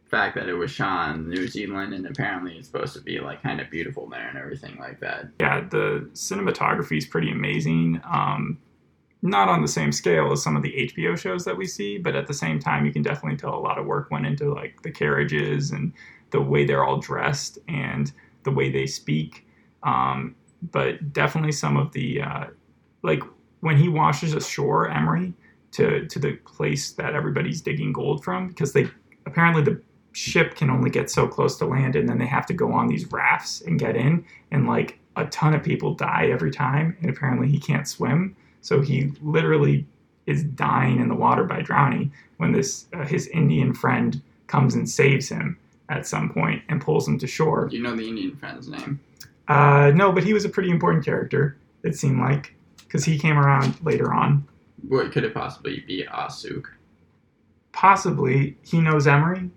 fact 0.10 0.36
that 0.36 0.48
it 0.48 0.54
was 0.54 0.72
shot 0.72 1.16
in 1.16 1.30
New 1.30 1.48
Zealand 1.48 1.94
and 1.94 2.08
apparently 2.08 2.58
it's 2.58 2.68
supposed 2.68 2.94
to 2.94 3.02
be 3.02 3.20
like 3.20 3.44
kind 3.44 3.60
of 3.60 3.70
beautiful 3.70 4.08
there 4.08 4.28
and 4.28 4.38
everything 4.38 4.78
like 4.80 5.00
that. 5.02 5.28
yeah, 5.40 5.62
the 5.70 6.10
cinematography 6.14 6.98
is 6.98 7.06
pretty 7.06 7.30
amazing. 7.30 8.02
Um, 8.10 8.58
not 9.22 9.50
on 9.50 9.62
the 9.62 9.68
same 9.68 9.92
scale 9.92 10.32
as 10.32 10.44
some 10.44 10.56
of 10.56 10.64
the 10.64 10.92
HBO 10.94 11.18
shows 11.18 11.44
that 11.46 11.58
we 11.58 11.66
see, 11.66 11.98
but 11.98 12.16
at 12.16 12.28
the 12.28 12.34
same 12.34 12.60
time, 12.60 12.86
you 12.86 12.94
can 12.94 13.02
definitely 13.02 13.38
tell 13.38 13.54
a 13.54 13.60
lot 13.60 13.78
of 13.78 13.86
work 13.86 14.12
went 14.12 14.26
into 14.26 14.54
like 14.54 14.82
the 14.84 14.92
carriages 14.92 15.72
and 15.72 15.92
the 16.30 16.42
way 16.42 16.66
they're 16.66 16.84
all 16.84 17.00
dressed 17.00 17.58
and 17.68 18.12
the 18.44 18.52
way 18.52 18.72
they 18.72 18.86
speak. 18.86 19.46
Um, 19.84 20.36
but 20.72 21.14
definitely 21.14 21.52
some 21.52 21.78
of 21.78 21.92
the 21.94 22.22
uh, 22.22 22.46
like 23.08 23.24
when 23.62 23.78
he 23.78 23.90
washes 23.90 24.34
ashore 24.34 24.90
Emery 24.90 25.34
to 25.72 26.06
to 26.08 26.20
the 26.20 26.34
place 26.46 26.92
that 26.92 27.16
everybody's 27.16 27.62
digging 27.62 27.92
gold 27.92 28.24
from 28.24 28.50
because 28.50 28.74
they 28.74 28.88
apparently 29.26 29.64
the 29.64 29.82
ship 30.12 30.56
can 30.56 30.70
only 30.70 30.90
get 30.90 31.10
so 31.10 31.28
close 31.28 31.58
to 31.58 31.66
land 31.66 31.96
and 31.96 32.08
then 32.08 32.18
they 32.18 32.26
have 32.26 32.46
to 32.46 32.54
go 32.54 32.72
on 32.72 32.88
these 32.88 33.12
rafts 33.12 33.62
and 33.62 33.80
get 33.80 33.96
in 33.96 34.24
and 34.52 34.68
like 34.68 35.00
a 35.16 35.26
ton 35.28 35.54
of 35.54 35.64
people 35.64 35.94
die 35.94 36.28
every 36.32 36.52
time 36.52 36.96
and 37.02 37.10
apparently 37.10 37.48
he 37.48 37.60
can't 37.60 37.88
swim 37.88 38.36
so 38.62 38.82
he 38.82 39.12
literally 39.22 39.86
is 40.26 40.44
dying 40.44 41.00
in 41.00 41.08
the 41.08 41.16
water 41.16 41.46
by 41.46 41.62
drowning 41.62 42.12
when 42.38 42.52
this 42.52 42.86
uh, 42.94 43.06
his 43.06 43.28
Indian 43.28 43.74
friend 43.74 44.22
comes 44.48 44.76
and 44.76 44.90
saves 44.90 45.30
him 45.30 45.58
at 45.90 46.06
some 46.06 46.30
point 46.30 46.62
and 46.70 46.82
pulls 46.82 47.08
him 47.08 47.18
to 47.20 47.28
shore. 47.28 47.70
You 47.72 47.82
know 47.82 47.96
the 47.96 48.08
Indian 48.08 48.36
friend's 48.36 48.68
name? 48.68 49.00
Uh, 49.48 49.92
no, 49.96 50.12
but 50.12 50.24
he 50.24 50.34
was 50.34 50.44
a 50.44 50.50
pretty 50.50 50.70
important 50.70 51.06
character. 51.06 51.58
It 51.84 51.96
seemed 51.96 52.20
like 52.20 52.54
because 52.88 53.04
he 53.06 53.18
came 53.20 53.38
around 53.38 53.76
later 53.84 54.14
on. 54.14 54.48
What 54.88 55.12
could 55.12 55.24
it 55.24 55.34
possibly 55.34 55.84
be? 55.86 56.06
Asuk. 56.12 56.64
Possibly 57.72 58.58
he 58.64 58.80
knows 58.82 59.06
Emery, 59.08 59.50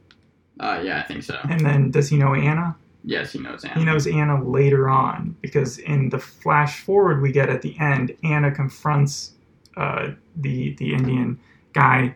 Uh, 0.58 0.80
yeah, 0.84 0.98
I 0.98 1.02
think 1.02 1.22
so. 1.22 1.38
and 1.48 1.60
then 1.64 1.90
does 1.90 2.08
he 2.08 2.16
know 2.16 2.34
Anna? 2.34 2.76
Yes, 3.02 3.32
he 3.32 3.38
knows 3.38 3.64
Anna. 3.64 3.74
He 3.78 3.84
knows 3.84 4.06
Anna 4.06 4.42
later 4.44 4.90
on 4.90 5.34
because 5.40 5.78
in 5.78 6.10
the 6.10 6.18
flash 6.18 6.80
forward 6.80 7.22
we 7.22 7.32
get 7.32 7.48
at 7.48 7.62
the 7.62 7.78
end, 7.80 8.14
Anna 8.24 8.50
confronts 8.50 9.32
uh, 9.78 10.10
the 10.36 10.74
the 10.74 10.92
Indian 10.92 11.38
guy 11.72 12.14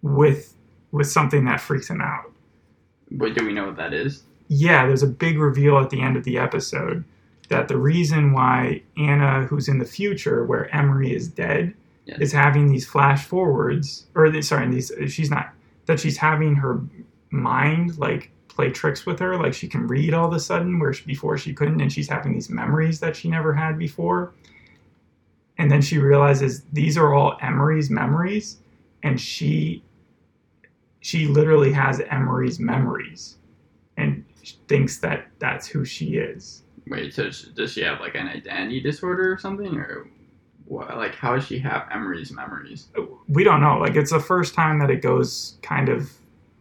with 0.00 0.54
with 0.92 1.06
something 1.10 1.44
that 1.44 1.60
freaks 1.60 1.88
him 1.90 2.00
out. 2.00 2.32
But 3.10 3.34
do 3.34 3.44
we 3.44 3.52
know 3.52 3.66
what 3.66 3.76
that 3.76 3.92
is? 3.92 4.22
Yeah, 4.48 4.86
there's 4.86 5.02
a 5.02 5.06
big 5.06 5.38
reveal 5.38 5.78
at 5.78 5.90
the 5.90 6.00
end 6.00 6.16
of 6.16 6.24
the 6.24 6.38
episode 6.38 7.04
that 7.50 7.68
the 7.68 7.76
reason 7.76 8.32
why 8.32 8.82
Anna, 8.96 9.44
who's 9.44 9.68
in 9.68 9.78
the 9.78 9.84
future 9.84 10.44
where 10.44 10.74
Emery 10.74 11.14
is 11.14 11.28
dead, 11.28 11.74
Yes. 12.06 12.18
is 12.20 12.32
having 12.32 12.68
these 12.68 12.86
flash 12.88 13.24
forwards, 13.26 14.06
or 14.16 14.30
the- 14.30 14.42
sorry, 14.42 14.68
these 14.70 14.90
she's 15.08 15.30
not 15.30 15.52
that 15.86 16.00
she's 16.00 16.16
having 16.16 16.56
her 16.56 16.80
mind 17.30 17.98
like 17.98 18.30
play 18.48 18.70
tricks 18.70 19.04
with 19.06 19.18
her, 19.20 19.36
like 19.36 19.52
she 19.54 19.68
can 19.68 19.86
read 19.86 20.14
all 20.14 20.26
of 20.26 20.32
a 20.32 20.40
sudden 20.40 20.78
where 20.78 20.92
she, 20.92 21.04
before 21.04 21.36
she 21.38 21.52
couldn't, 21.52 21.80
and 21.80 21.92
she's 21.92 22.08
having 22.08 22.32
these 22.32 22.48
memories 22.50 22.98
that 23.00 23.14
she 23.14 23.28
never 23.28 23.52
had 23.52 23.78
before. 23.78 24.32
And 25.58 25.70
then 25.70 25.82
she 25.82 25.98
realizes 25.98 26.62
these 26.72 26.96
are 26.96 27.12
all 27.14 27.36
Emery's 27.42 27.90
memories, 27.90 28.58
and 29.02 29.20
she 29.20 29.82
she 31.00 31.26
literally 31.26 31.72
has 31.72 32.00
Emery's 32.10 32.58
memories, 32.60 33.36
and 33.96 34.24
thinks 34.68 34.98
that 34.98 35.28
that's 35.38 35.66
who 35.66 35.84
she 35.84 36.16
is. 36.16 36.62
Wait, 36.90 37.14
so 37.14 37.30
does 37.54 37.72
she 37.72 37.82
have 37.82 38.00
like 38.00 38.16
an 38.16 38.26
identity 38.26 38.80
disorder 38.80 39.32
or 39.32 39.38
something, 39.38 39.76
or 39.76 40.10
what? 40.66 40.96
Like, 40.96 41.14
how 41.14 41.36
does 41.36 41.46
she 41.46 41.60
have 41.60 41.88
Emery's 41.90 42.32
memories? 42.32 42.88
we 43.28 43.44
don't 43.44 43.60
know. 43.60 43.78
Like 43.78 43.94
it's 43.94 44.10
the 44.10 44.18
first 44.20 44.54
time 44.54 44.80
that 44.80 44.90
it 44.90 45.00
goes 45.00 45.56
kind 45.62 45.88
of 45.88 46.10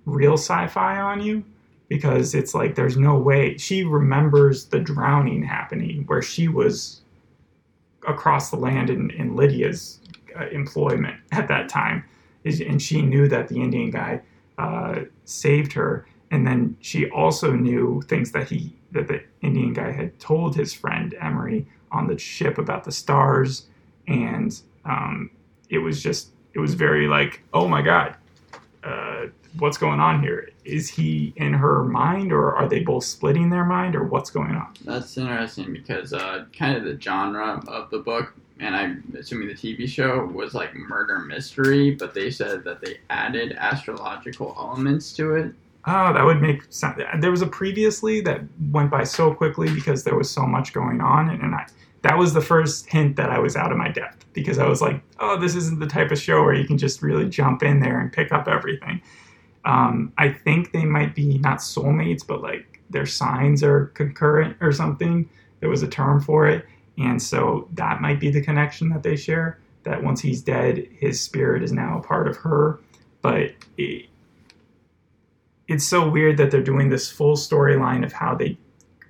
real 0.06 0.36
sci-fi 0.36 1.00
on 1.00 1.22
you 1.22 1.44
because 1.88 2.36
it's 2.36 2.54
like 2.54 2.76
there's 2.76 2.96
no 2.96 3.18
way 3.18 3.58
she 3.58 3.84
remembers 3.84 4.66
the 4.66 4.80
drowning 4.80 5.44
happening 5.44 6.04
where 6.06 6.22
she 6.22 6.48
was 6.48 7.02
across 8.08 8.52
the 8.52 8.56
land 8.56 8.92
in, 8.92 9.10
in 9.12 9.36
Lydia's 9.36 10.00
uh, 10.40 10.48
employment 10.50 11.18
at 11.32 11.48
that 11.48 11.70
time, 11.70 12.04
and 12.46 12.80
she 12.80 13.02
knew 13.02 13.28
that 13.28 13.48
the 13.48 13.56
Indian 13.56 13.90
guy 13.90 14.22
uh, 14.60 15.02
saved 15.26 15.74
her, 15.74 16.06
and 16.30 16.46
then 16.46 16.78
she 16.82 17.10
also 17.10 17.54
knew 17.54 18.04
things 18.08 18.32
that 18.32 18.48
he 18.48 18.79
that 18.92 19.08
the 19.08 19.24
Indian 19.42 19.74
guy 19.74 19.92
had 19.92 20.20
told 20.20 20.56
his 20.56 20.74
friend 20.74 21.16
Emery 21.22 21.68
on 21.92 22.08
the 22.08 22.18
ship 22.18 22.58
about 22.58 22.84
the 22.84 22.92
stars, 22.92 23.68
and 24.08 24.60
um, 24.86 25.32
it 25.70 25.80
was 25.80 26.02
just 26.02 26.30
it 26.54 26.60
was 26.60 26.74
very 26.74 27.08
like 27.08 27.42
oh 27.54 27.68
my 27.68 27.82
god 27.82 28.16
uh, 28.84 29.28
what's 29.58 29.78
going 29.78 30.00
on 30.00 30.22
here? 30.22 30.50
Is 30.66 30.90
he 30.90 31.34
in 31.36 31.54
her 31.54 31.84
mind 31.84 32.32
or 32.32 32.56
are 32.56 32.68
they 32.68 32.80
both 32.80 33.04
splitting 33.04 33.50
their 33.50 33.66
mind 33.66 33.96
or 33.96 34.04
what's 34.04 34.30
going 34.30 34.56
on? 34.56 34.74
That's 34.86 35.18
interesting 35.18 35.74
because 35.74 36.14
uh, 36.14 36.46
kind 36.58 36.78
of 36.78 36.84
the 36.84 37.00
genre 37.00 37.62
of 37.68 37.90
the 37.90 38.00
book, 38.00 38.34
and 38.60 38.76
I'm 38.76 39.16
assuming 39.18 39.48
the 39.48 39.54
TV 39.54 39.88
show 39.88 40.26
was 40.26 40.54
like 40.54 40.76
murder 40.76 41.20
mystery, 41.20 41.92
but 41.92 42.14
they 42.14 42.30
said 42.30 42.64
that 42.66 42.82
they 42.82 43.00
added 43.10 43.54
astrological 43.54 44.56
elements 44.58 45.14
to 45.14 45.36
it. 45.36 45.54
Oh 45.86 46.14
that 46.14 46.24
would 46.24 46.42
make 46.42 46.62
sense 46.70 47.00
there 47.20 47.32
was 47.32 47.42
a 47.42 47.48
previously 47.48 48.22
that 48.22 48.42
went 48.72 48.90
by 48.90 49.04
so 49.04 49.34
quickly 49.34 49.74
because 49.74 50.04
there 50.04 50.16
was 50.16 50.30
so 50.30 50.46
much 50.46 50.74
going 50.74 51.02
on 51.02 51.30
and, 51.30 51.42
and 51.42 51.56
i 51.56 51.66
that 52.02 52.18
was 52.18 52.34
the 52.34 52.42
first 52.42 52.90
hint 52.90 53.16
that 53.16 53.30
i 53.30 53.40
was 53.40 53.56
out 53.56 53.72
of 53.72 53.78
my 53.78 53.90
depth 53.90 54.26
because 54.34 54.58
i 54.60 54.68
was 54.68 54.82
like 54.82 55.02
oh 55.20 55.40
this 55.40 55.56
isn't 55.56 55.80
the 55.80 55.88
type 55.88 56.12
of 56.12 56.20
show 56.20 56.42
where 56.44 56.54
you 56.54 56.66
can 56.66 56.78
just 56.78 57.02
really 57.02 57.28
jump 57.28 57.64
in 57.64 57.80
there 57.80 58.00
and 58.00 58.12
pick 58.12 58.32
up 58.32 58.48
everything. 58.48 59.02
Um, 59.66 60.14
i 60.18 60.30
think 60.30 60.72
they 60.72 60.86
might 60.86 61.16
be 61.16 61.38
not 61.40 61.60
soulmates 61.60 62.26
but 62.26 62.42
like 62.42 62.82
their 62.90 63.06
signs 63.06 63.62
are 63.64 63.88
concurrent 63.88 64.58
or 64.62 64.72
something. 64.72 65.30
There 65.60 65.70
was 65.70 65.84
a 65.84 65.88
term 65.88 66.22
for 66.22 66.48
it 66.48 66.66
and 66.98 67.22
so 67.22 67.68
that 67.74 68.02
might 68.02 68.20
be 68.20 68.30
the 68.30 68.42
connection 68.42 68.90
that 68.90 69.04
they 69.04 69.16
share 69.16 69.60
that 69.84 70.02
once 70.04 70.22
he's 70.22 70.42
dead 70.42 70.88
his 70.92 71.20
spirit 71.20 71.64
is 71.64 71.72
now 71.72 71.98
a 71.98 72.02
part 72.02 72.28
of 72.28 72.38
her 72.38 72.80
but 73.22 73.52
it, 73.78 74.10
it's 75.70 75.86
so 75.88 76.10
weird 76.10 76.38
that 76.38 76.50
they're 76.50 76.64
doing 76.64 76.90
this 76.90 77.10
full 77.12 77.36
storyline 77.36 78.04
of 78.04 78.12
how 78.12 78.34
they 78.36 78.58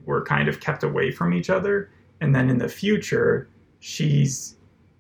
were 0.06 0.22
kind 0.24 0.50
of 0.50 0.60
kept 0.60 0.84
away 0.84 1.10
from 1.10 1.34
each 1.34 1.50
other. 1.50 1.90
And 2.22 2.36
then 2.36 2.50
in 2.50 2.58
the 2.58 2.68
future 2.68 3.48
she's 3.80 4.56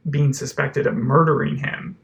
being 0.10 0.32
suspected 0.32 0.88
of 0.88 0.96
murdering 0.96 1.58
him. 1.58 1.98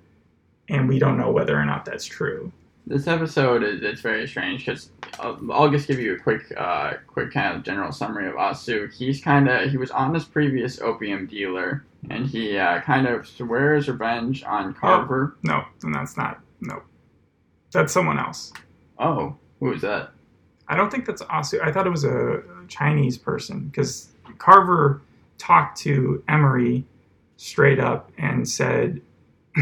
And 0.67 0.89
we 0.89 0.99
don't 0.99 1.17
know 1.17 1.31
whether 1.31 1.57
or 1.57 1.65
not 1.65 1.85
that's 1.85 2.05
true. 2.05 2.51
This 2.85 3.07
episode 3.07 3.63
is 3.63 3.81
it's 3.81 4.01
very 4.01 4.27
strange 4.27 4.65
because 4.65 4.91
I'll, 5.19 5.39
I'll 5.51 5.71
just 5.71 5.87
give 5.87 5.99
you 5.99 6.15
a 6.15 6.19
quick, 6.19 6.53
uh, 6.57 6.95
quick 7.07 7.31
kind 7.31 7.55
of 7.55 7.63
general 7.63 7.91
summary 7.91 8.27
of 8.27 8.35
Asu. 8.35 8.93
He's 8.93 9.21
kind 9.21 9.49
of 9.49 9.71
he 9.71 9.77
was 9.77 9.89
on 9.89 10.13
this 10.13 10.25
previous 10.25 10.79
opium 10.81 11.25
dealer, 11.25 11.83
and 12.11 12.27
he 12.27 12.57
uh, 12.57 12.81
kind 12.81 13.07
of 13.07 13.27
swears 13.27 13.87
revenge 13.87 14.43
on 14.43 14.75
Carver. 14.75 15.35
no 15.41 15.63
and 15.81 15.95
that's 15.95 16.15
not 16.15 16.41
no. 16.61 16.83
That's 17.71 17.91
someone 17.91 18.19
else. 18.19 18.53
Oh, 18.99 19.35
who 19.59 19.73
is 19.73 19.81
that? 19.81 20.11
I 20.67 20.75
don't 20.75 20.89
think 20.89 21.05
that's 21.05 21.21
Asu. 21.23 21.61
I 21.61 21.71
thought 21.71 21.85
it 21.85 21.91
was 21.91 22.03
a 22.03 22.43
Chinese 22.67 23.17
person 23.17 23.67
because 23.67 24.09
Carver 24.37 25.01
talked 25.37 25.77
to 25.81 26.23
Emery 26.27 26.85
straight 27.37 27.79
up 27.79 28.11
and 28.17 28.47
said, 28.47 29.01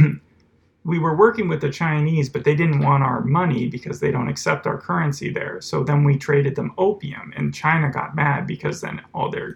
We 0.85 0.99
were 0.99 1.15
working 1.15 1.47
with 1.47 1.61
the 1.61 1.69
Chinese, 1.69 2.27
but 2.27 2.43
they 2.43 2.55
didn't 2.55 2.79
want 2.79 3.03
our 3.03 3.21
money 3.21 3.69
because 3.69 4.01
they 4.01 4.11
don't 4.11 4.27
accept 4.27 4.67
our 4.67 4.77
currency 4.77 5.29
there. 5.31 5.61
So 5.61 5.81
then 5.81 6.03
we 6.03 6.17
traded 6.17 6.55
them 6.55 6.73
opium, 6.77 7.31
and 7.37 7.53
China 7.53 7.89
got 7.89 8.15
mad 8.17 8.45
because 8.47 8.81
then 8.81 9.01
all 9.13 9.29
their 9.29 9.55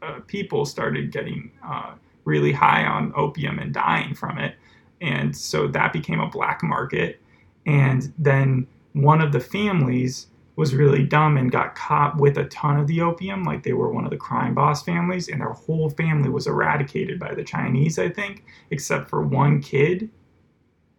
uh, 0.00 0.20
people 0.28 0.64
started 0.64 1.10
getting 1.10 1.50
uh, 1.66 1.94
really 2.24 2.52
high 2.52 2.84
on 2.84 3.12
opium 3.16 3.58
and 3.58 3.74
dying 3.74 4.14
from 4.14 4.38
it. 4.38 4.54
And 5.00 5.36
so 5.36 5.66
that 5.68 5.92
became 5.92 6.20
a 6.20 6.28
black 6.28 6.62
market. 6.62 7.20
And 7.66 8.12
then 8.16 8.68
one 8.92 9.20
of 9.20 9.32
the 9.32 9.40
families 9.40 10.26
was 10.56 10.74
really 10.74 11.02
dumb 11.02 11.36
and 11.36 11.50
got 11.50 11.74
caught 11.74 12.18
with 12.18 12.36
a 12.36 12.44
ton 12.44 12.78
of 12.78 12.86
the 12.86 13.00
opium, 13.00 13.44
like 13.44 13.62
they 13.62 13.72
were 13.72 13.90
one 13.92 14.04
of 14.04 14.10
the 14.10 14.16
crime 14.16 14.54
boss 14.54 14.82
families, 14.82 15.28
and 15.28 15.40
their 15.40 15.52
whole 15.52 15.88
family 15.88 16.28
was 16.28 16.46
eradicated 16.46 17.18
by 17.18 17.34
the 17.34 17.44
Chinese, 17.44 17.98
I 17.98 18.10
think, 18.10 18.44
except 18.70 19.08
for 19.08 19.22
one 19.22 19.62
kid. 19.62 20.10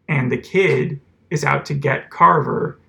And 0.08 0.32
the 0.32 0.38
kid 0.38 1.00
is 1.30 1.44
out 1.44 1.66
to 1.66 1.74
get 1.74 2.10
Carver, 2.10 2.80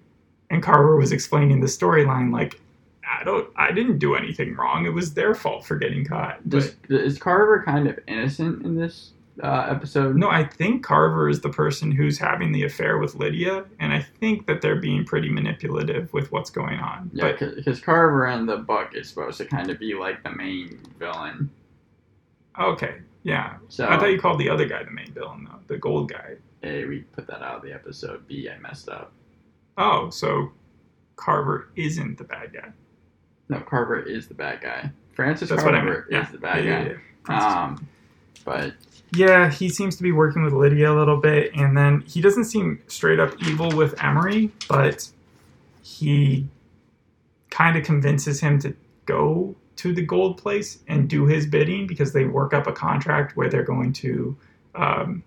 and 0.50 0.62
Carver 0.62 0.96
was 0.96 1.12
explaining 1.12 1.60
the 1.60 1.66
storyline 1.66 2.32
like, 2.32 2.60
I 3.06 3.24
don't, 3.24 3.50
I 3.56 3.72
didn't 3.72 3.98
do 3.98 4.14
anything 4.14 4.54
wrong. 4.54 4.86
It 4.86 4.94
was 4.94 5.12
their 5.12 5.34
fault 5.34 5.66
for 5.66 5.76
getting 5.76 6.04
caught. 6.04 6.38
But 6.46 6.74
is 6.88 7.18
Carver 7.18 7.62
kind 7.64 7.86
of 7.86 7.98
innocent 8.06 8.64
in 8.64 8.76
this 8.76 9.12
uh, 9.42 9.66
episode? 9.70 10.16
no, 10.16 10.28
I 10.28 10.44
think 10.44 10.84
Carver 10.84 11.28
is 11.28 11.40
the 11.40 11.48
person 11.48 11.90
who's 11.92 12.18
having 12.18 12.52
the 12.52 12.64
affair 12.64 12.98
with 12.98 13.14
Lydia, 13.14 13.64
and 13.78 13.92
I 13.92 14.00
think 14.00 14.46
that 14.46 14.60
they're 14.60 14.80
being 14.80 15.04
pretty 15.04 15.30
manipulative 15.30 16.12
with 16.12 16.32
what's 16.32 16.50
going 16.50 16.78
on. 16.80 17.10
Yeah, 17.12 17.32
But 17.38 17.54
because 17.56 17.80
Carver 17.80 18.26
in 18.26 18.46
the 18.46 18.58
book 18.58 18.90
is 18.94 19.08
supposed 19.08 19.38
to 19.38 19.44
kind 19.44 19.70
of 19.70 19.78
be 19.78 19.94
like 19.94 20.22
the 20.22 20.30
main 20.34 20.80
villain. 20.98 21.50
okay, 22.60 22.96
yeah, 23.22 23.56
So 23.68 23.88
I 23.88 23.96
thought 23.98 24.10
you 24.10 24.20
called 24.20 24.40
the 24.40 24.48
other 24.50 24.66
guy 24.66 24.82
the 24.82 24.90
main 24.90 25.12
villain, 25.12 25.48
though, 25.50 25.60
the 25.68 25.78
gold 25.78 26.10
guy. 26.10 26.34
A, 26.64 26.84
we 26.86 27.00
put 27.00 27.26
that 27.28 27.42
out 27.42 27.56
of 27.56 27.62
the 27.62 27.72
episode. 27.72 28.26
B, 28.26 28.48
I 28.50 28.58
messed 28.58 28.88
up. 28.88 29.12
Oh, 29.78 30.10
so 30.10 30.52
Carver 31.16 31.70
isn't 31.76 32.18
the 32.18 32.24
bad 32.24 32.52
guy. 32.52 32.68
No, 33.48 33.60
Carver 33.60 34.00
is 34.00 34.28
the 34.28 34.34
bad 34.34 34.60
guy. 34.60 34.90
Francis 35.14 35.50
That's 35.50 35.62
what 35.62 35.74
I 35.74 35.80
Carver. 35.80 36.06
Yeah, 36.10 36.24
is 36.24 36.32
the 36.32 36.38
bad 36.38 36.64
yeah, 36.64 36.84
guy. 36.84 36.94
yeah. 37.28 37.62
Um, 37.64 37.88
but 38.44 38.74
Yeah, 39.14 39.50
he 39.50 39.68
seems 39.68 39.96
to 39.96 40.02
be 40.02 40.12
working 40.12 40.42
with 40.42 40.52
Lydia 40.52 40.92
a 40.92 40.96
little 40.96 41.18
bit, 41.18 41.54
and 41.54 41.76
then 41.76 42.00
he 42.02 42.20
doesn't 42.20 42.44
seem 42.44 42.82
straight 42.88 43.20
up 43.20 43.34
evil 43.42 43.70
with 43.70 43.94
Emery, 44.02 44.50
but 44.68 45.08
he 45.82 46.46
kind 47.50 47.76
of 47.76 47.84
convinces 47.84 48.40
him 48.40 48.58
to 48.60 48.74
go 49.04 49.54
to 49.76 49.92
the 49.92 50.02
gold 50.02 50.38
place 50.38 50.78
and 50.88 51.08
do 51.08 51.26
his 51.26 51.46
bidding 51.46 51.86
because 51.86 52.12
they 52.12 52.24
work 52.24 52.54
up 52.54 52.66
a 52.66 52.72
contract 52.72 53.36
where 53.36 53.48
they're 53.48 53.64
going 53.64 53.92
to. 53.92 54.36
Um, 54.74 55.22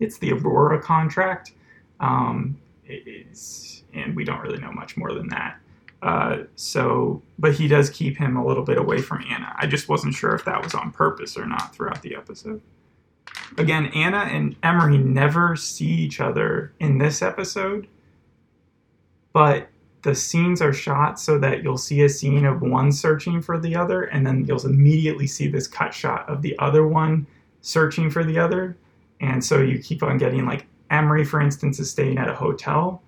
it's 0.00 0.18
the 0.18 0.32
Aurora 0.32 0.80
contract, 0.80 1.52
um, 2.00 2.58
and 2.88 4.14
we 4.14 4.24
don't 4.24 4.40
really 4.40 4.58
know 4.58 4.72
much 4.72 4.96
more 4.96 5.12
than 5.14 5.28
that. 5.28 5.58
Uh, 6.06 6.44
so, 6.54 7.20
but 7.36 7.52
he 7.52 7.66
does 7.66 7.90
keep 7.90 8.16
him 8.16 8.36
a 8.36 8.46
little 8.46 8.62
bit 8.62 8.78
away 8.78 9.02
from 9.02 9.24
Anna. 9.28 9.52
I 9.58 9.66
just 9.66 9.88
wasn't 9.88 10.14
sure 10.14 10.36
if 10.36 10.44
that 10.44 10.62
was 10.62 10.72
on 10.72 10.92
purpose 10.92 11.36
or 11.36 11.46
not 11.46 11.74
throughout 11.74 12.00
the 12.00 12.14
episode. 12.14 12.62
Again, 13.58 13.86
Anna 13.86 14.18
and 14.18 14.54
Emery 14.62 14.98
never 14.98 15.56
see 15.56 15.88
each 15.88 16.20
other 16.20 16.72
in 16.78 16.98
this 16.98 17.22
episode, 17.22 17.88
but 19.32 19.66
the 20.02 20.14
scenes 20.14 20.62
are 20.62 20.72
shot 20.72 21.18
so 21.18 21.40
that 21.40 21.64
you'll 21.64 21.76
see 21.76 22.02
a 22.02 22.08
scene 22.08 22.44
of 22.44 22.62
one 22.62 22.92
searching 22.92 23.42
for 23.42 23.58
the 23.58 23.74
other, 23.74 24.04
and 24.04 24.24
then 24.24 24.44
you'll 24.46 24.64
immediately 24.64 25.26
see 25.26 25.48
this 25.48 25.66
cut 25.66 25.92
shot 25.92 26.28
of 26.28 26.40
the 26.40 26.56
other 26.60 26.86
one 26.86 27.26
searching 27.62 28.10
for 28.10 28.22
the 28.22 28.38
other. 28.38 28.76
And 29.20 29.44
so 29.44 29.60
you 29.60 29.80
keep 29.80 30.04
on 30.04 30.18
getting 30.18 30.46
like 30.46 30.66
Emery, 30.88 31.24
for 31.24 31.40
instance, 31.40 31.80
is 31.80 31.90
staying 31.90 32.16
at 32.16 32.28
a 32.28 32.34
hotel 32.34 33.02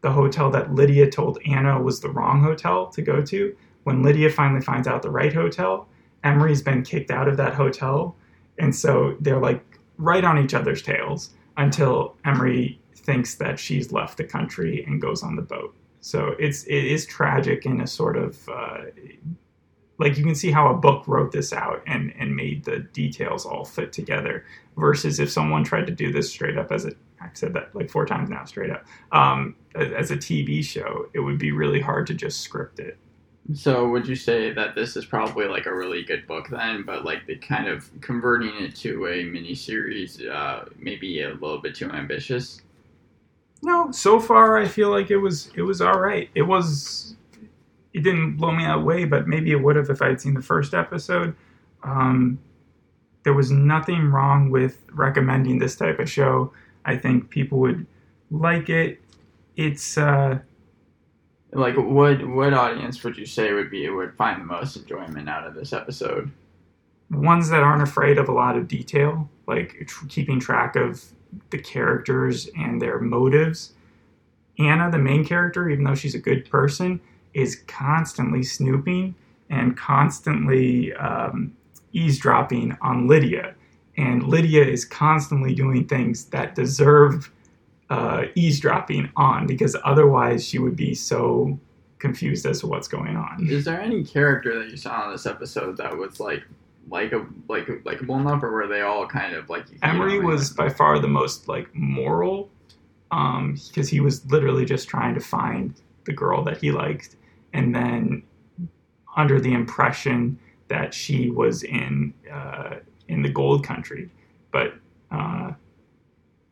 the 0.00 0.12
hotel 0.12 0.50
that 0.50 0.74
Lydia 0.74 1.10
told 1.10 1.38
Anna 1.46 1.80
was 1.80 2.00
the 2.00 2.10
wrong 2.10 2.42
hotel 2.42 2.86
to 2.88 3.02
go 3.02 3.22
to. 3.22 3.56
When 3.84 4.02
Lydia 4.02 4.30
finally 4.30 4.60
finds 4.60 4.86
out 4.86 5.02
the 5.02 5.10
right 5.10 5.32
hotel, 5.32 5.88
Emery's 6.24 6.62
been 6.62 6.82
kicked 6.82 7.10
out 7.10 7.28
of 7.28 7.36
that 7.36 7.54
hotel. 7.54 8.16
And 8.58 8.74
so 8.74 9.16
they're 9.20 9.40
like 9.40 9.64
right 9.96 10.24
on 10.24 10.38
each 10.38 10.54
other's 10.54 10.82
tails 10.82 11.30
until 11.56 12.16
Emery 12.24 12.80
thinks 12.94 13.36
that 13.36 13.58
she's 13.58 13.92
left 13.92 14.18
the 14.18 14.24
country 14.24 14.84
and 14.84 15.00
goes 15.00 15.22
on 15.22 15.36
the 15.36 15.42
boat. 15.42 15.74
So 16.00 16.34
it's 16.38 16.64
it 16.64 16.84
is 16.84 17.06
tragic 17.06 17.66
in 17.66 17.80
a 17.80 17.86
sort 17.86 18.16
of 18.16 18.48
uh, 18.48 18.78
like 19.98 20.16
you 20.16 20.24
can 20.24 20.34
see 20.34 20.50
how 20.50 20.68
a 20.68 20.76
book 20.76 21.06
wrote 21.08 21.32
this 21.32 21.52
out 21.52 21.82
and 21.86 22.12
and 22.18 22.36
made 22.36 22.64
the 22.64 22.80
details 22.80 23.44
all 23.44 23.64
fit 23.64 23.92
together 23.92 24.44
versus 24.76 25.18
if 25.18 25.30
someone 25.30 25.64
tried 25.64 25.86
to 25.86 25.92
do 25.92 26.12
this 26.12 26.30
straight 26.30 26.56
up 26.56 26.70
as 26.70 26.84
a 26.84 26.92
I've 27.20 27.36
said 27.36 27.52
that 27.54 27.74
like 27.74 27.90
four 27.90 28.06
times 28.06 28.30
now 28.30 28.44
straight 28.44 28.70
up. 28.70 28.84
Um, 29.12 29.56
as 29.74 30.10
a 30.10 30.16
TV 30.16 30.64
show 30.64 31.08
it 31.12 31.20
would 31.20 31.38
be 31.38 31.52
really 31.52 31.80
hard 31.80 32.06
to 32.08 32.14
just 32.14 32.40
script 32.40 32.78
it. 32.80 32.96
So 33.54 33.88
would 33.88 34.06
you 34.06 34.14
say 34.14 34.52
that 34.52 34.74
this 34.74 34.94
is 34.96 35.06
probably 35.06 35.46
like 35.46 35.66
a 35.66 35.74
really 35.74 36.02
good 36.02 36.26
book 36.26 36.48
then, 36.50 36.82
but 36.84 37.04
like 37.04 37.26
the 37.26 37.36
kind 37.36 37.66
of 37.66 37.90
converting 38.02 38.52
it 38.60 38.76
to 38.76 39.06
a 39.06 39.24
miniseries, 39.24 40.28
uh, 40.28 40.66
maybe 40.78 41.22
a 41.22 41.30
little 41.30 41.58
bit 41.58 41.74
too 41.74 41.90
ambitious? 41.90 42.62
no 43.60 43.90
so 43.90 44.20
far 44.20 44.56
I 44.56 44.68
feel 44.68 44.88
like 44.88 45.10
it 45.10 45.16
was 45.16 45.50
it 45.56 45.62
was 45.62 45.80
all 45.80 45.98
right. 45.98 46.28
It 46.34 46.42
was 46.42 47.16
it 47.94 48.02
didn't 48.02 48.36
blow 48.36 48.52
me 48.52 48.66
away 48.66 49.04
but 49.04 49.26
maybe 49.26 49.50
it 49.50 49.62
would 49.62 49.76
have 49.76 49.90
if 49.90 50.02
I 50.02 50.08
had 50.08 50.20
seen 50.20 50.34
the 50.34 50.42
first 50.42 50.74
episode. 50.74 51.34
Um, 51.82 52.38
there 53.24 53.34
was 53.34 53.50
nothing 53.50 54.10
wrong 54.10 54.50
with 54.50 54.84
recommending 54.92 55.58
this 55.58 55.76
type 55.76 55.98
of 55.98 56.10
show 56.10 56.52
I 56.88 56.96
think 56.96 57.30
people 57.30 57.58
would 57.60 57.86
like 58.30 58.68
it 58.68 59.00
it's 59.56 59.98
uh 59.98 60.38
Like 61.52 61.76
what 61.76 62.26
what 62.28 62.52
audience 62.54 63.02
would 63.04 63.16
you 63.16 63.26
say 63.26 63.52
would 63.52 63.70
be 63.70 63.88
would 63.88 64.14
find 64.16 64.40
the 64.40 64.46
most 64.46 64.76
enjoyment 64.76 65.28
out 65.28 65.46
of 65.46 65.54
this 65.54 65.72
episode? 65.72 66.30
ones 67.10 67.48
that 67.48 67.62
aren't 67.62 67.82
afraid 67.82 68.18
of 68.18 68.28
a 68.28 68.32
lot 68.32 68.56
of 68.56 68.68
detail, 68.68 69.28
like 69.46 69.86
tr- 69.86 70.06
keeping 70.08 70.38
track 70.38 70.76
of 70.76 71.02
the 71.50 71.58
characters 71.58 72.48
and 72.58 72.80
their 72.80 72.98
motives. 72.98 73.72
Anna, 74.58 74.90
the 74.90 74.98
main 74.98 75.24
character, 75.24 75.68
even 75.68 75.84
though 75.84 75.94
she's 75.94 76.14
a 76.14 76.18
good 76.18 76.48
person, 76.50 77.00
is 77.32 77.62
constantly 77.66 78.42
snooping 78.42 79.14
and 79.50 79.76
constantly 79.76 80.92
um, 80.94 81.56
eavesdropping 81.92 82.76
on 82.82 83.06
Lydia. 83.08 83.54
And 83.98 84.22
Lydia 84.22 84.64
is 84.64 84.84
constantly 84.84 85.54
doing 85.54 85.86
things 85.86 86.26
that 86.26 86.54
deserve 86.54 87.32
uh, 87.90 88.26
eavesdropping 88.36 89.10
on 89.16 89.46
because 89.46 89.76
otherwise 89.84 90.46
she 90.46 90.58
would 90.58 90.76
be 90.76 90.94
so 90.94 91.58
confused 91.98 92.46
as 92.46 92.60
to 92.60 92.68
what's 92.68 92.86
going 92.86 93.16
on. 93.16 93.48
Is 93.50 93.64
there 93.64 93.80
any 93.80 94.04
character 94.04 94.56
that 94.60 94.70
you 94.70 94.76
saw 94.76 95.06
in 95.06 95.12
this 95.12 95.26
episode 95.26 95.76
that 95.78 95.96
was 95.96 96.20
like 96.20 96.44
like 96.88 97.12
a 97.12 97.26
like 97.48 97.68
likable 97.84 98.18
enough, 98.18 98.42
or 98.42 98.52
were 98.52 98.68
they 98.68 98.82
all 98.82 99.06
kind 99.06 99.34
of 99.34 99.50
like 99.50 99.66
Emery 99.82 100.20
was 100.20 100.50
by 100.50 100.68
far 100.68 101.00
the 101.00 101.08
most 101.08 101.48
like 101.48 101.68
moral, 101.74 102.50
um, 103.10 103.58
because 103.66 103.88
he 103.88 103.98
was 103.98 104.24
literally 104.30 104.64
just 104.64 104.88
trying 104.88 105.14
to 105.14 105.20
find 105.20 105.74
the 106.04 106.12
girl 106.12 106.44
that 106.44 106.58
he 106.58 106.70
liked, 106.70 107.16
and 107.52 107.74
then 107.74 108.22
under 109.16 109.40
the 109.40 109.52
impression 109.52 110.38
that 110.68 110.94
she 110.94 111.30
was 111.30 111.64
in 111.64 112.14
uh, 112.32 112.76
in 113.08 113.22
the 113.22 113.28
gold 113.28 113.64
country, 113.64 114.10
but 114.52 114.74
uh, 115.10 115.52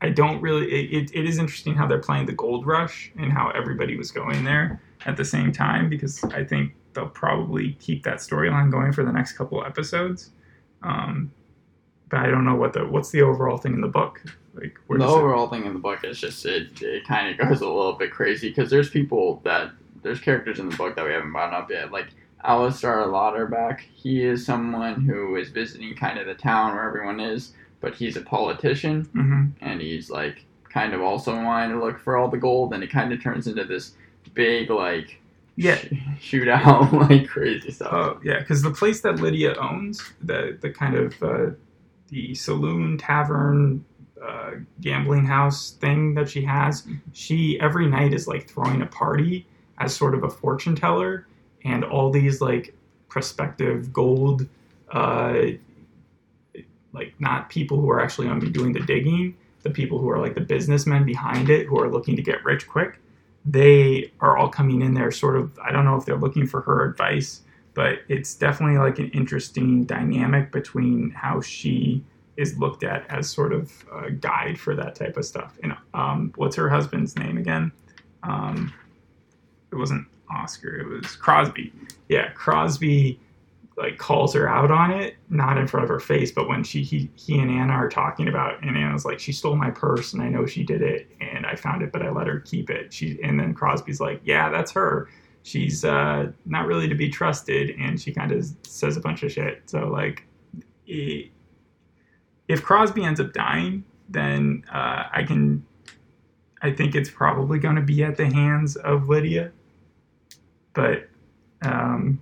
I 0.00 0.10
don't 0.10 0.40
really. 0.40 0.70
It, 0.70 1.10
it, 1.14 1.26
is 1.26 1.38
interesting 1.38 1.74
how 1.74 1.86
they're 1.86 1.98
playing 1.98 2.26
the 2.26 2.32
gold 2.32 2.66
rush 2.66 3.12
and 3.18 3.32
how 3.32 3.50
everybody 3.50 3.96
was 3.96 4.10
going 4.10 4.44
there 4.44 4.80
at 5.04 5.16
the 5.16 5.24
same 5.24 5.52
time 5.52 5.88
because 5.88 6.22
I 6.24 6.44
think 6.44 6.74
they'll 6.92 7.08
probably 7.08 7.74
keep 7.74 8.02
that 8.04 8.18
storyline 8.18 8.70
going 8.70 8.92
for 8.92 9.04
the 9.04 9.12
next 9.12 9.32
couple 9.32 9.64
episodes. 9.64 10.30
Um, 10.82 11.32
but 12.08 12.20
I 12.20 12.28
don't 12.28 12.44
know 12.44 12.54
what 12.54 12.72
the 12.72 12.86
what's 12.86 13.10
the 13.10 13.22
overall 13.22 13.58
thing 13.58 13.74
in 13.74 13.80
the 13.80 13.88
book. 13.88 14.22
Like 14.54 14.78
the 14.88 14.98
does 14.98 15.12
it- 15.12 15.16
overall 15.16 15.48
thing 15.48 15.66
in 15.66 15.72
the 15.72 15.78
book 15.78 16.04
is 16.04 16.18
just 16.18 16.44
it, 16.46 16.82
it 16.82 17.06
kind 17.06 17.28
of 17.28 17.48
goes 17.48 17.60
a 17.60 17.66
little 17.66 17.92
bit 17.92 18.10
crazy 18.10 18.48
because 18.48 18.70
there's 18.70 18.90
people 18.90 19.40
that 19.44 19.72
there's 20.02 20.20
characters 20.20 20.58
in 20.58 20.68
the 20.68 20.76
book 20.76 20.94
that 20.96 21.04
we 21.04 21.12
haven't 21.12 21.32
brought 21.32 21.52
up 21.52 21.70
yet 21.70 21.90
like 21.90 22.08
Alistair 22.44 23.04
Lauderback 23.06 23.80
he 23.94 24.22
is 24.22 24.44
someone 24.46 25.00
who 25.02 25.36
is 25.36 25.48
visiting 25.50 25.94
kind 25.96 26.18
of 26.18 26.26
the 26.26 26.34
town 26.34 26.74
where 26.74 26.86
everyone 26.86 27.20
is 27.20 27.52
but 27.80 27.94
he's 27.94 28.16
a 28.16 28.20
politician 28.22 29.04
Mhm. 29.14 29.52
and 29.60 29.80
he's 29.80 30.10
like 30.10 30.44
kind 30.68 30.92
of 30.94 31.00
also 31.02 31.34
wanting 31.34 31.76
to 31.78 31.84
look 31.84 31.98
for 31.98 32.16
all 32.16 32.28
the 32.28 32.36
gold 32.38 32.72
and 32.74 32.82
it 32.84 32.90
kind 32.90 33.12
of 33.12 33.22
turns 33.22 33.46
into 33.46 33.64
this 33.64 33.94
big 34.34 34.70
like 34.70 35.20
Yeah. 35.56 35.76
sh- 35.76 35.92
shootout 36.20 36.92
like 37.08 37.28
crazy 37.28 37.70
stuff 37.70 37.88
Oh 37.92 38.20
yeah, 38.22 38.38
because 38.40 38.62
the 38.62 38.70
place 38.70 39.00
that 39.00 39.20
Lydia 39.20 39.54
owns, 39.58 40.02
the 40.22 40.56
the 40.60 40.70
kind 40.70 40.94
of 40.94 41.22
uh, 41.22 41.50
the 42.08 42.34
saloon, 42.34 42.98
tavern, 42.98 43.84
uh, 44.22 44.50
gambling 44.80 45.24
house 45.26 45.72
thing 45.72 46.14
that 46.14 46.28
she 46.28 46.42
has, 46.44 46.86
she 47.12 47.58
every 47.60 47.86
night 47.86 48.12
is 48.12 48.28
like 48.28 48.48
throwing 48.48 48.82
a 48.82 48.86
party 48.86 49.46
as 49.78 49.94
sort 49.94 50.14
of 50.14 50.22
a 50.24 50.30
fortune 50.30 50.76
teller, 50.76 51.26
and 51.66 51.84
all 51.84 52.10
these 52.10 52.40
like 52.40 52.74
prospective 53.08 53.92
gold, 53.92 54.46
uh, 54.92 55.34
like 56.92 57.14
not 57.18 57.50
people 57.50 57.80
who 57.80 57.90
are 57.90 58.00
actually 58.00 58.28
going 58.28 58.40
to 58.40 58.46
be 58.46 58.52
doing 58.52 58.72
the 58.72 58.80
digging, 58.80 59.36
the 59.62 59.70
people 59.70 59.98
who 59.98 60.08
are 60.08 60.18
like 60.18 60.34
the 60.34 60.40
businessmen 60.40 61.04
behind 61.04 61.50
it 61.50 61.66
who 61.66 61.78
are 61.78 61.90
looking 61.90 62.16
to 62.16 62.22
get 62.22 62.44
rich 62.44 62.68
quick. 62.68 63.00
They 63.44 64.12
are 64.20 64.36
all 64.36 64.48
coming 64.48 64.82
in 64.82 64.94
there, 64.94 65.10
sort 65.10 65.36
of. 65.36 65.56
I 65.58 65.70
don't 65.70 65.84
know 65.84 65.96
if 65.96 66.04
they're 66.04 66.16
looking 66.16 66.46
for 66.46 66.62
her 66.62 66.88
advice 66.88 67.42
but 67.76 67.98
it's 68.08 68.34
definitely 68.34 68.78
like 68.78 68.98
an 68.98 69.10
interesting 69.10 69.84
dynamic 69.84 70.50
between 70.50 71.10
how 71.10 71.42
she 71.42 72.02
is 72.38 72.58
looked 72.58 72.82
at 72.82 73.04
as 73.10 73.28
sort 73.28 73.52
of 73.52 73.70
a 73.92 74.10
guide 74.10 74.58
for 74.58 74.74
that 74.74 74.94
type 74.94 75.18
of 75.18 75.26
stuff. 75.26 75.58
And 75.62 75.76
um, 75.92 76.32
what's 76.36 76.56
her 76.56 76.70
husband's 76.70 77.14
name 77.18 77.36
again? 77.36 77.70
Um, 78.22 78.72
it 79.70 79.74
wasn't 79.74 80.06
Oscar. 80.30 80.76
It 80.76 80.86
was 80.86 81.16
Crosby. 81.16 81.72
Yeah, 82.08 82.30
Crosby 82.32 83.20
like 83.76 83.98
calls 83.98 84.32
her 84.32 84.48
out 84.48 84.70
on 84.70 84.90
it, 84.90 85.16
not 85.28 85.58
in 85.58 85.66
front 85.66 85.84
of 85.84 85.90
her 85.90 86.00
face, 86.00 86.32
but 86.32 86.48
when 86.48 86.64
she 86.64 86.82
he, 86.82 87.10
he 87.14 87.38
and 87.38 87.50
Anna 87.50 87.74
are 87.74 87.90
talking 87.90 88.26
about, 88.26 88.54
it, 88.54 88.60
and 88.62 88.74
Anna's 88.76 89.04
like, 89.04 89.20
she 89.20 89.32
stole 89.32 89.54
my 89.54 89.70
purse, 89.70 90.14
and 90.14 90.22
I 90.22 90.28
know 90.28 90.46
she 90.46 90.64
did 90.64 90.80
it, 90.80 91.10
and 91.20 91.44
I 91.44 91.56
found 91.56 91.82
it, 91.82 91.92
but 91.92 92.00
I 92.00 92.10
let 92.10 92.26
her 92.26 92.40
keep 92.40 92.70
it. 92.70 92.92
She 92.92 93.18
and 93.22 93.38
then 93.38 93.52
Crosby's 93.52 94.00
like, 94.00 94.20
yeah, 94.24 94.48
that's 94.48 94.70
her 94.72 95.08
she's 95.46 95.84
uh, 95.84 96.32
not 96.44 96.66
really 96.66 96.88
to 96.88 96.96
be 96.96 97.08
trusted, 97.08 97.70
and 97.78 98.00
she 98.00 98.12
kind 98.12 98.32
of 98.32 98.44
says 98.66 98.96
a 98.96 99.00
bunch 99.00 99.22
of 99.22 99.30
shit. 99.30 99.62
So 99.66 99.86
like, 99.86 100.26
i 100.90 101.30
if 102.48 102.62
Crosby 102.62 103.04
ends 103.04 103.20
up 103.20 103.32
dying, 103.32 103.84
then 104.08 104.64
uh, 104.72 105.04
I 105.12 105.22
can. 105.26 105.64
I 106.62 106.72
think 106.72 106.94
it's 106.94 107.10
probably 107.10 107.58
going 107.58 107.76
to 107.76 107.82
be 107.82 108.02
at 108.02 108.16
the 108.16 108.26
hands 108.26 108.76
of 108.76 109.08
Lydia, 109.08 109.52
but 110.76 111.08
um, 111.62 112.20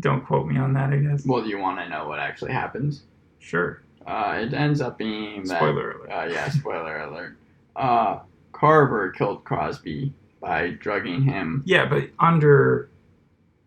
don't 0.00 0.24
quote 0.26 0.48
me 0.48 0.58
on 0.58 0.72
that. 0.72 0.92
I 0.92 0.96
guess. 0.96 1.24
well 1.24 1.42
do 1.42 1.48
you 1.48 1.58
want 1.58 1.78
to 1.78 1.88
know 1.88 2.08
what 2.08 2.18
actually 2.18 2.52
happens 2.52 3.02
Sure. 3.38 3.82
uh, 4.06 4.38
it 4.40 4.52
ends 4.54 4.80
up 4.80 4.98
being 4.98 5.44
that 5.44 5.58
Spoiler 5.58 5.92
alert. 5.92 6.10
Uh, 6.10 6.26
yeah, 6.32 6.48
spoiler 6.50 6.98
alert. 7.02 7.36
Uh, 7.76 8.20
Carver 8.52 9.10
killed 9.10 9.44
Crosby 9.44 10.12
by 10.40 10.70
drugging 10.70 11.22
him. 11.22 11.62
Yeah, 11.66 11.86
but 11.86 12.10
under 12.18 12.88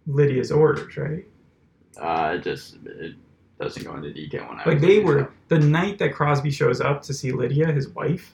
Lydia's 0.08 0.51
orders, 0.51 0.97
right? 0.97 1.25
Uh, 1.97 2.36
it 2.38 2.43
just 2.43 2.77
it, 2.86 3.15
doesn't 3.60 3.84
go 3.84 3.93
into 3.95 4.12
detail 4.13 4.47
when 4.47 4.58
I 4.60 4.63
like 4.65 4.79
they 4.79 4.99
were 4.99 5.32
the 5.49 5.60
night 5.60 5.99
that 5.99 6.13
Crosby 6.13 6.49
shows 6.49 6.79
up 6.79 7.01
to 7.03 7.13
see 7.13 7.32
Lydia, 7.34 7.71
his 7.73 7.89
wife. 7.89 8.34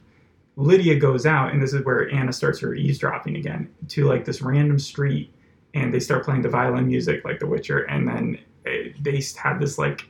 Lydia 0.57 0.95
goes 0.95 1.25
out, 1.25 1.51
and 1.51 1.61
this 1.61 1.73
is 1.73 1.83
where 1.83 2.09
Anna 2.11 2.31
starts 2.31 2.59
her 2.59 2.73
eavesdropping 2.73 3.35
again 3.35 3.69
to 3.89 4.05
like 4.05 4.25
this 4.25 4.41
random 4.41 4.79
street, 4.79 5.33
and 5.73 5.93
they 5.93 5.99
start 5.99 6.23
playing 6.23 6.41
the 6.41 6.49
violin 6.49 6.87
music 6.87 7.25
like 7.25 7.39
The 7.39 7.47
Witcher, 7.47 7.83
and 7.83 8.07
then 8.07 8.39
eh, 8.65 8.89
they 9.01 9.21
had 9.37 9.59
this 9.59 9.77
like 9.77 10.07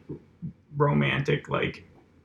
romantic 0.77 1.49
like 1.49 1.83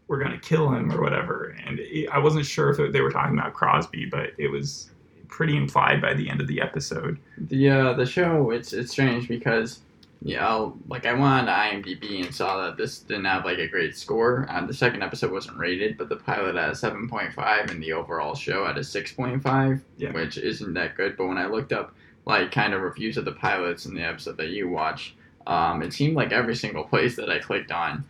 we're 0.09 0.22
gonna 0.22 0.40
kill 0.40 0.70
him 0.70 0.92
or 0.92 1.00
whatever, 1.00 1.56
and 1.66 1.78
it, 1.78 2.09
I 2.09 2.18
wasn't 2.18 2.44
sure 2.44 2.70
if 2.70 2.78
it, 2.78 2.92
they 2.92 3.00
were 3.00 3.12
talking 3.12 3.38
about 3.38 3.54
Crosby, 3.54 4.06
but 4.06 4.33
it 4.38 4.48
was 4.48 4.90
pretty 5.28 5.56
implied 5.56 6.02
by 6.02 6.12
the 6.12 6.28
end 6.28 6.40
of 6.40 6.48
the 6.48 6.61
episode. 6.61 7.18
The 7.38 7.70
uh, 7.70 7.92
the 7.94 8.04
show 8.04 8.50
it's 8.50 8.72
it's 8.72 8.92
strange 8.92 9.28
because 9.28 9.80
yeah 10.22 10.46
I'll, 10.46 10.76
like 10.88 11.06
I 11.06 11.12
went 11.12 11.24
on 11.24 11.46
to 11.46 11.52
IMDb 11.52 12.24
and 12.24 12.35
saw 12.35 12.64
that 12.66 12.76
this 12.76 12.98
didn't 12.98 13.24
have 13.24 13.44
like 13.44 13.59
a 13.59 13.68
great 13.68 13.96
score. 13.96 14.46
Uh, 14.50 14.66
the 14.66 14.74
second 14.74 15.02
episode 15.02 15.33
wasn't 15.33 15.56
rated, 15.59 15.96
but 15.96 16.09
the 16.09 16.16
pilot 16.16 16.56
had 16.56 16.70
a 16.70 16.74
seven 16.74 17.09
point 17.09 17.33
five 17.33 17.70
and 17.70 17.83
the 17.83 17.92
overall 17.92 18.35
show 18.35 18.66
had 18.66 18.76
a 18.78 18.85
six 18.85 19.12
point 19.12 19.42
five, 19.42 19.83
Yeah. 19.96 20.12
which 20.12 20.37
isn't 20.38 20.74
that 20.74 20.96
good. 20.96 21.16
But 21.16 21.26
when 21.28 21.38
I 21.38 21.46
looked 21.46 21.72
up 21.72 21.94
like 22.26 22.52
kind 22.52 22.74
of 22.74 22.83
reviews 22.83 23.16
of 23.16 23.24
the 23.24 23.33
pilots 23.33 23.87
and 23.87 23.96
the 23.96 24.02
episode 24.02 24.37
that 24.37 24.48
you 24.50 24.68
watched, 24.68 25.14
um, 25.46 25.83
it 25.83 25.92
seemed 25.92 26.14
like 26.16 26.33
every 26.33 26.54
single 26.54 26.85
place 26.85 27.16
that 27.16 27.30
I 27.30 27.38
clicked 27.38 27.72
on. 27.72 28.04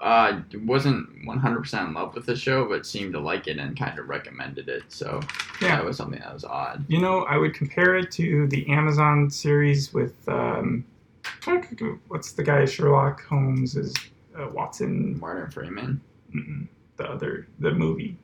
Uh, 0.00 0.40
wasn't 0.64 1.08
100% 1.24 1.86
in 1.86 1.94
love 1.94 2.12
with 2.12 2.26
the 2.26 2.34
show, 2.34 2.64
but 2.68 2.84
seemed 2.84 3.12
to 3.12 3.20
like 3.20 3.46
it 3.46 3.58
and 3.58 3.78
kind 3.78 3.96
of 4.00 4.08
recommended 4.08 4.68
it. 4.68 4.82
So 4.88 5.20
Yeah. 5.60 5.76
that 5.76 5.84
was 5.84 5.96
something 5.96 6.18
that 6.18 6.34
was 6.34 6.44
odd. 6.44 6.84
You 6.88 7.00
know, 7.00 7.20
I 7.22 7.36
would 7.36 7.54
compare 7.54 7.94
it 7.94 8.10
to 8.12 8.48
the 8.48 8.68
Amazon 8.68 9.30
series 9.30 9.94
with 9.94 10.28
um, 10.28 10.84
what's 12.08 12.32
the 12.32 12.42
guy 12.42 12.64
Sherlock 12.64 13.24
Holmes 13.24 13.76
is 13.76 13.94
uh, 14.38 14.48
Watson, 14.52 15.18
Martin 15.18 15.50
Freeman. 15.50 16.00
mm, 16.34 16.68
the 16.96 17.04
other 17.04 17.48
the 17.58 17.72
movie. 17.72 18.16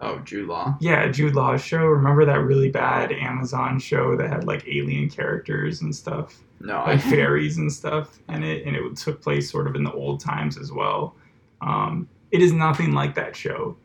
Oh, 0.00 0.20
Jude 0.20 0.48
Law. 0.48 0.76
Yeah, 0.80 1.08
Jude 1.08 1.34
Law's 1.34 1.62
show. 1.62 1.84
Remember 1.84 2.24
that 2.24 2.40
really 2.40 2.70
bad 2.70 3.10
Amazon 3.10 3.80
show 3.80 4.16
that 4.16 4.28
had 4.30 4.44
like 4.44 4.64
alien 4.68 5.10
characters 5.10 5.82
and 5.82 5.94
stuff, 5.94 6.40
No, 6.60 6.76
like 6.86 7.04
I, 7.04 7.10
fairies 7.10 7.56
and 7.58 7.72
stuff 7.72 8.18
in 8.28 8.44
it, 8.44 8.64
and 8.64 8.76
it 8.76 8.96
took 8.96 9.20
place 9.20 9.50
sort 9.50 9.66
of 9.66 9.74
in 9.74 9.82
the 9.82 9.92
old 9.92 10.20
times 10.20 10.56
as 10.56 10.70
well. 10.70 11.16
Um, 11.60 12.08
it 12.30 12.42
is 12.42 12.52
nothing 12.52 12.92
like 12.92 13.14
that 13.16 13.34
show, 13.34 13.76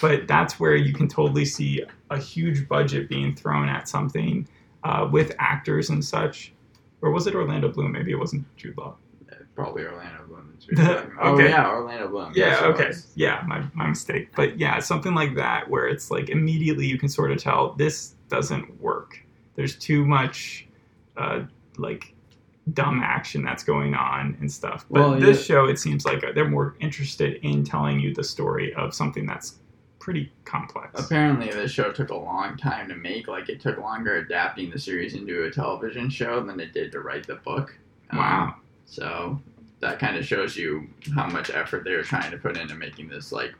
but 0.00 0.26
that's 0.26 0.58
where 0.58 0.74
you 0.74 0.92
can 0.92 1.06
totally 1.06 1.44
see 1.44 1.84
a 2.10 2.18
huge 2.18 2.66
budget 2.68 3.08
being 3.08 3.34
thrown 3.36 3.68
at 3.68 3.88
something 3.88 4.48
uh, 4.82 5.08
with 5.12 5.36
actors 5.38 5.90
and 5.90 6.04
such. 6.04 6.52
Or 7.02 7.10
was 7.10 7.26
it 7.26 7.34
Orlando 7.34 7.68
Bloom? 7.68 7.92
Maybe 7.92 8.12
it 8.12 8.18
wasn't 8.18 8.44
Jude 8.56 8.76
Law. 8.76 8.96
probably 9.54 9.84
Orlando 9.84 10.24
Bloom. 10.26 10.52
that's 10.52 10.66
talking 10.66 11.12
about. 11.12 11.34
Oh 11.34 11.38
yeah, 11.38 11.70
Orlando 11.70 12.08
Bloom. 12.08 12.32
Yeah, 12.34 12.64
it 12.64 12.68
okay. 12.74 12.92
Yeah, 13.14 13.42
my, 13.46 13.64
my 13.74 13.88
mistake. 13.88 14.28
But 14.36 14.58
yeah, 14.58 14.78
something 14.80 15.14
like 15.14 15.34
that 15.36 15.68
where 15.68 15.88
it's 15.88 16.10
like 16.10 16.28
immediately 16.28 16.86
you 16.86 16.98
can 16.98 17.08
sort 17.08 17.30
of 17.32 17.38
tell 17.38 17.72
this 17.74 18.14
doesn't 18.28 18.80
work. 18.80 19.18
There's 19.56 19.76
too 19.76 20.04
much 20.04 20.66
uh, 21.16 21.42
like 21.76 22.14
dumb 22.74 23.00
action 23.02 23.42
that's 23.42 23.64
going 23.64 23.94
on 23.94 24.36
and 24.40 24.50
stuff. 24.50 24.84
But 24.90 25.00
Well, 25.00 25.20
this 25.20 25.38
yeah. 25.38 25.54
show, 25.56 25.64
it 25.66 25.78
seems 25.78 26.04
like 26.04 26.22
they're 26.34 26.48
more 26.48 26.76
interested 26.80 27.34
in 27.44 27.64
telling 27.64 27.98
you 28.00 28.14
the 28.14 28.24
story 28.24 28.72
of 28.74 28.94
something 28.94 29.26
that's 29.26 29.58
pretty 30.00 30.32
complex. 30.44 30.98
Apparently, 30.98 31.50
this 31.50 31.70
show 31.70 31.92
took 31.92 32.10
a 32.10 32.16
long 32.16 32.56
time 32.56 32.88
to 32.88 32.96
make. 32.96 33.28
Like, 33.28 33.48
it 33.48 33.60
took 33.60 33.78
longer 33.78 34.16
adapting 34.16 34.70
the 34.70 34.78
series 34.78 35.14
into 35.14 35.44
a 35.44 35.50
television 35.50 36.10
show 36.10 36.42
than 36.42 36.58
it 36.58 36.72
did 36.72 36.90
to 36.92 37.00
write 37.00 37.26
the 37.26 37.36
book. 37.36 37.76
Um, 38.10 38.18
Wow. 38.18 38.54
So 38.86 39.40
that 39.78 39.98
kind 40.00 40.16
of 40.16 40.26
shows 40.26 40.56
you 40.56 40.88
how 41.14 41.28
much 41.28 41.50
effort 41.50 41.84
they 41.84 41.94
were 41.94 42.02
trying 42.02 42.30
to 42.32 42.38
put 42.38 42.56
into 42.56 42.74
making 42.74 43.08
this 43.08 43.30
like 43.30 43.54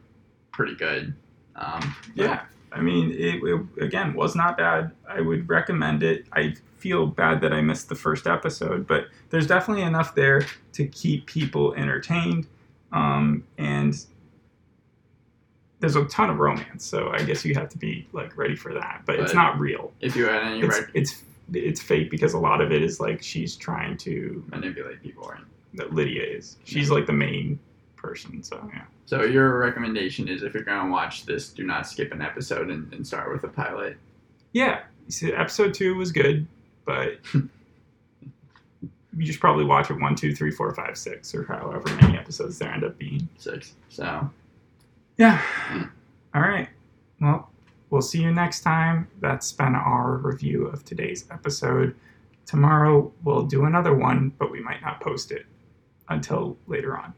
pretty 0.53 0.75
good. 0.75 1.15
Um, 1.55 1.95
Yeah. 2.15 2.43
I 2.73 2.81
mean, 2.81 3.11
it, 3.13 3.43
it 3.43 3.83
again 3.83 4.15
was 4.15 4.35
not 4.37 4.57
bad. 4.57 4.93
I 5.09 5.21
would 5.21 5.49
recommend 5.49 6.03
it. 6.03 6.27
I 6.33 6.55
feel 6.79 7.07
bad 7.07 7.41
that 7.43 7.53
I 7.53 7.61
missed 7.61 7.89
the 7.89 7.95
first 7.95 8.27
episode, 8.27 8.87
but 8.87 9.07
there's 9.31 9.47
definitely 9.47 9.83
enough 9.83 10.15
there 10.15 10.47
to 10.73 10.87
keep 10.87 11.27
people 11.27 11.75
entertained. 11.75 12.47
Um, 12.93 13.45
and 13.59 13.95
there's 15.81 15.97
a 15.97 16.05
ton 16.07 16.31
of 16.31 16.39
romance, 16.39 16.85
so 16.85 17.11
I 17.11 17.23
guess 17.23 17.45
you 17.45 17.55
have 17.55 17.69
to 17.71 17.79
be 17.79 18.07
like 18.13 18.37
ready 18.37 18.55
for 18.55 18.73
that. 18.75 19.03
But, 19.07 19.19
it's 19.19 19.35
not 19.35 19.59
real. 19.59 19.93
If 20.01 20.15
you 20.15 20.27
had 20.27 20.43
any 20.43 20.61
It's 20.61 20.79
rec- 20.79 20.91
it's 20.95 21.25
it's 21.53 21.81
fake 21.81 22.11
because 22.11 22.35
a 22.35 22.39
lot 22.39 22.61
of 22.61 22.71
it 22.71 22.83
is 22.83 23.01
like 23.01 23.23
she's 23.23 23.57
trying 23.57 23.97
to. 23.99 24.45
manipulate 24.49 25.03
people, 25.03 25.29
right? 25.29 25.41
That 25.75 25.93
Lydia 25.93 26.23
is. 26.23 26.59
She's 26.65 26.91
like 26.91 27.07
the 27.07 27.13
main 27.13 27.59
person. 27.97 28.43
So 28.43 28.71
yeah. 28.73 28.83
So 29.07 29.23
your 29.25 29.59
recommendation 29.59 30.29
is 30.29 30.43
if 30.43 30.55
you're 30.55 30.63
going 30.63 30.87
to 30.87 30.93
watch 30.93 31.27
this, 31.27 31.49
do 31.49 31.65
not 31.65 31.87
skip 31.89 32.13
an 32.13 32.23
episode 32.23 32.71
and, 32.71 32.93
and 32.93 33.05
start 33.05 33.33
with 33.33 33.43
a 33.43 33.49
pilot. 33.49 33.97
Yeah, 34.53 34.83
see, 35.09 35.33
episode 35.33 35.75
two 35.75 35.97
was 35.97 36.13
good, 36.13 36.47
but 36.85 37.19
you 39.17 39.27
should 39.33 39.41
probably 39.41 39.65
watch 39.65 39.91
it 39.91 39.99
one, 39.99 40.15
two, 40.15 40.35
three, 40.35 40.51
four, 40.51 40.73
five, 40.75 40.97
six, 40.97 41.35
or 41.35 41.45
however 41.45 41.89
many 41.97 42.17
episodes 42.19 42.59
there 42.59 42.71
end 42.71 42.85
up 42.85 42.99
being. 42.99 43.29
Six. 43.39 43.75
So 43.89 44.31
Yeah. 45.21 45.39
All 46.35 46.41
right. 46.41 46.71
Well, 47.21 47.51
we'll 47.91 48.01
see 48.01 48.23
you 48.23 48.33
next 48.33 48.61
time. 48.63 49.07
That's 49.21 49.53
been 49.53 49.75
our 49.75 50.17
review 50.17 50.67
of 50.69 50.83
today's 50.83 51.27
episode. 51.31 51.95
Tomorrow 52.47 53.13
we'll 53.23 53.43
do 53.43 53.67
another 53.67 53.95
one, 53.95 54.33
but 54.39 54.51
we 54.51 54.61
might 54.61 54.81
not 54.81 55.03
post 55.03 55.31
it 55.31 55.45
until 56.09 56.57
later 56.67 56.97
on. 56.97 57.13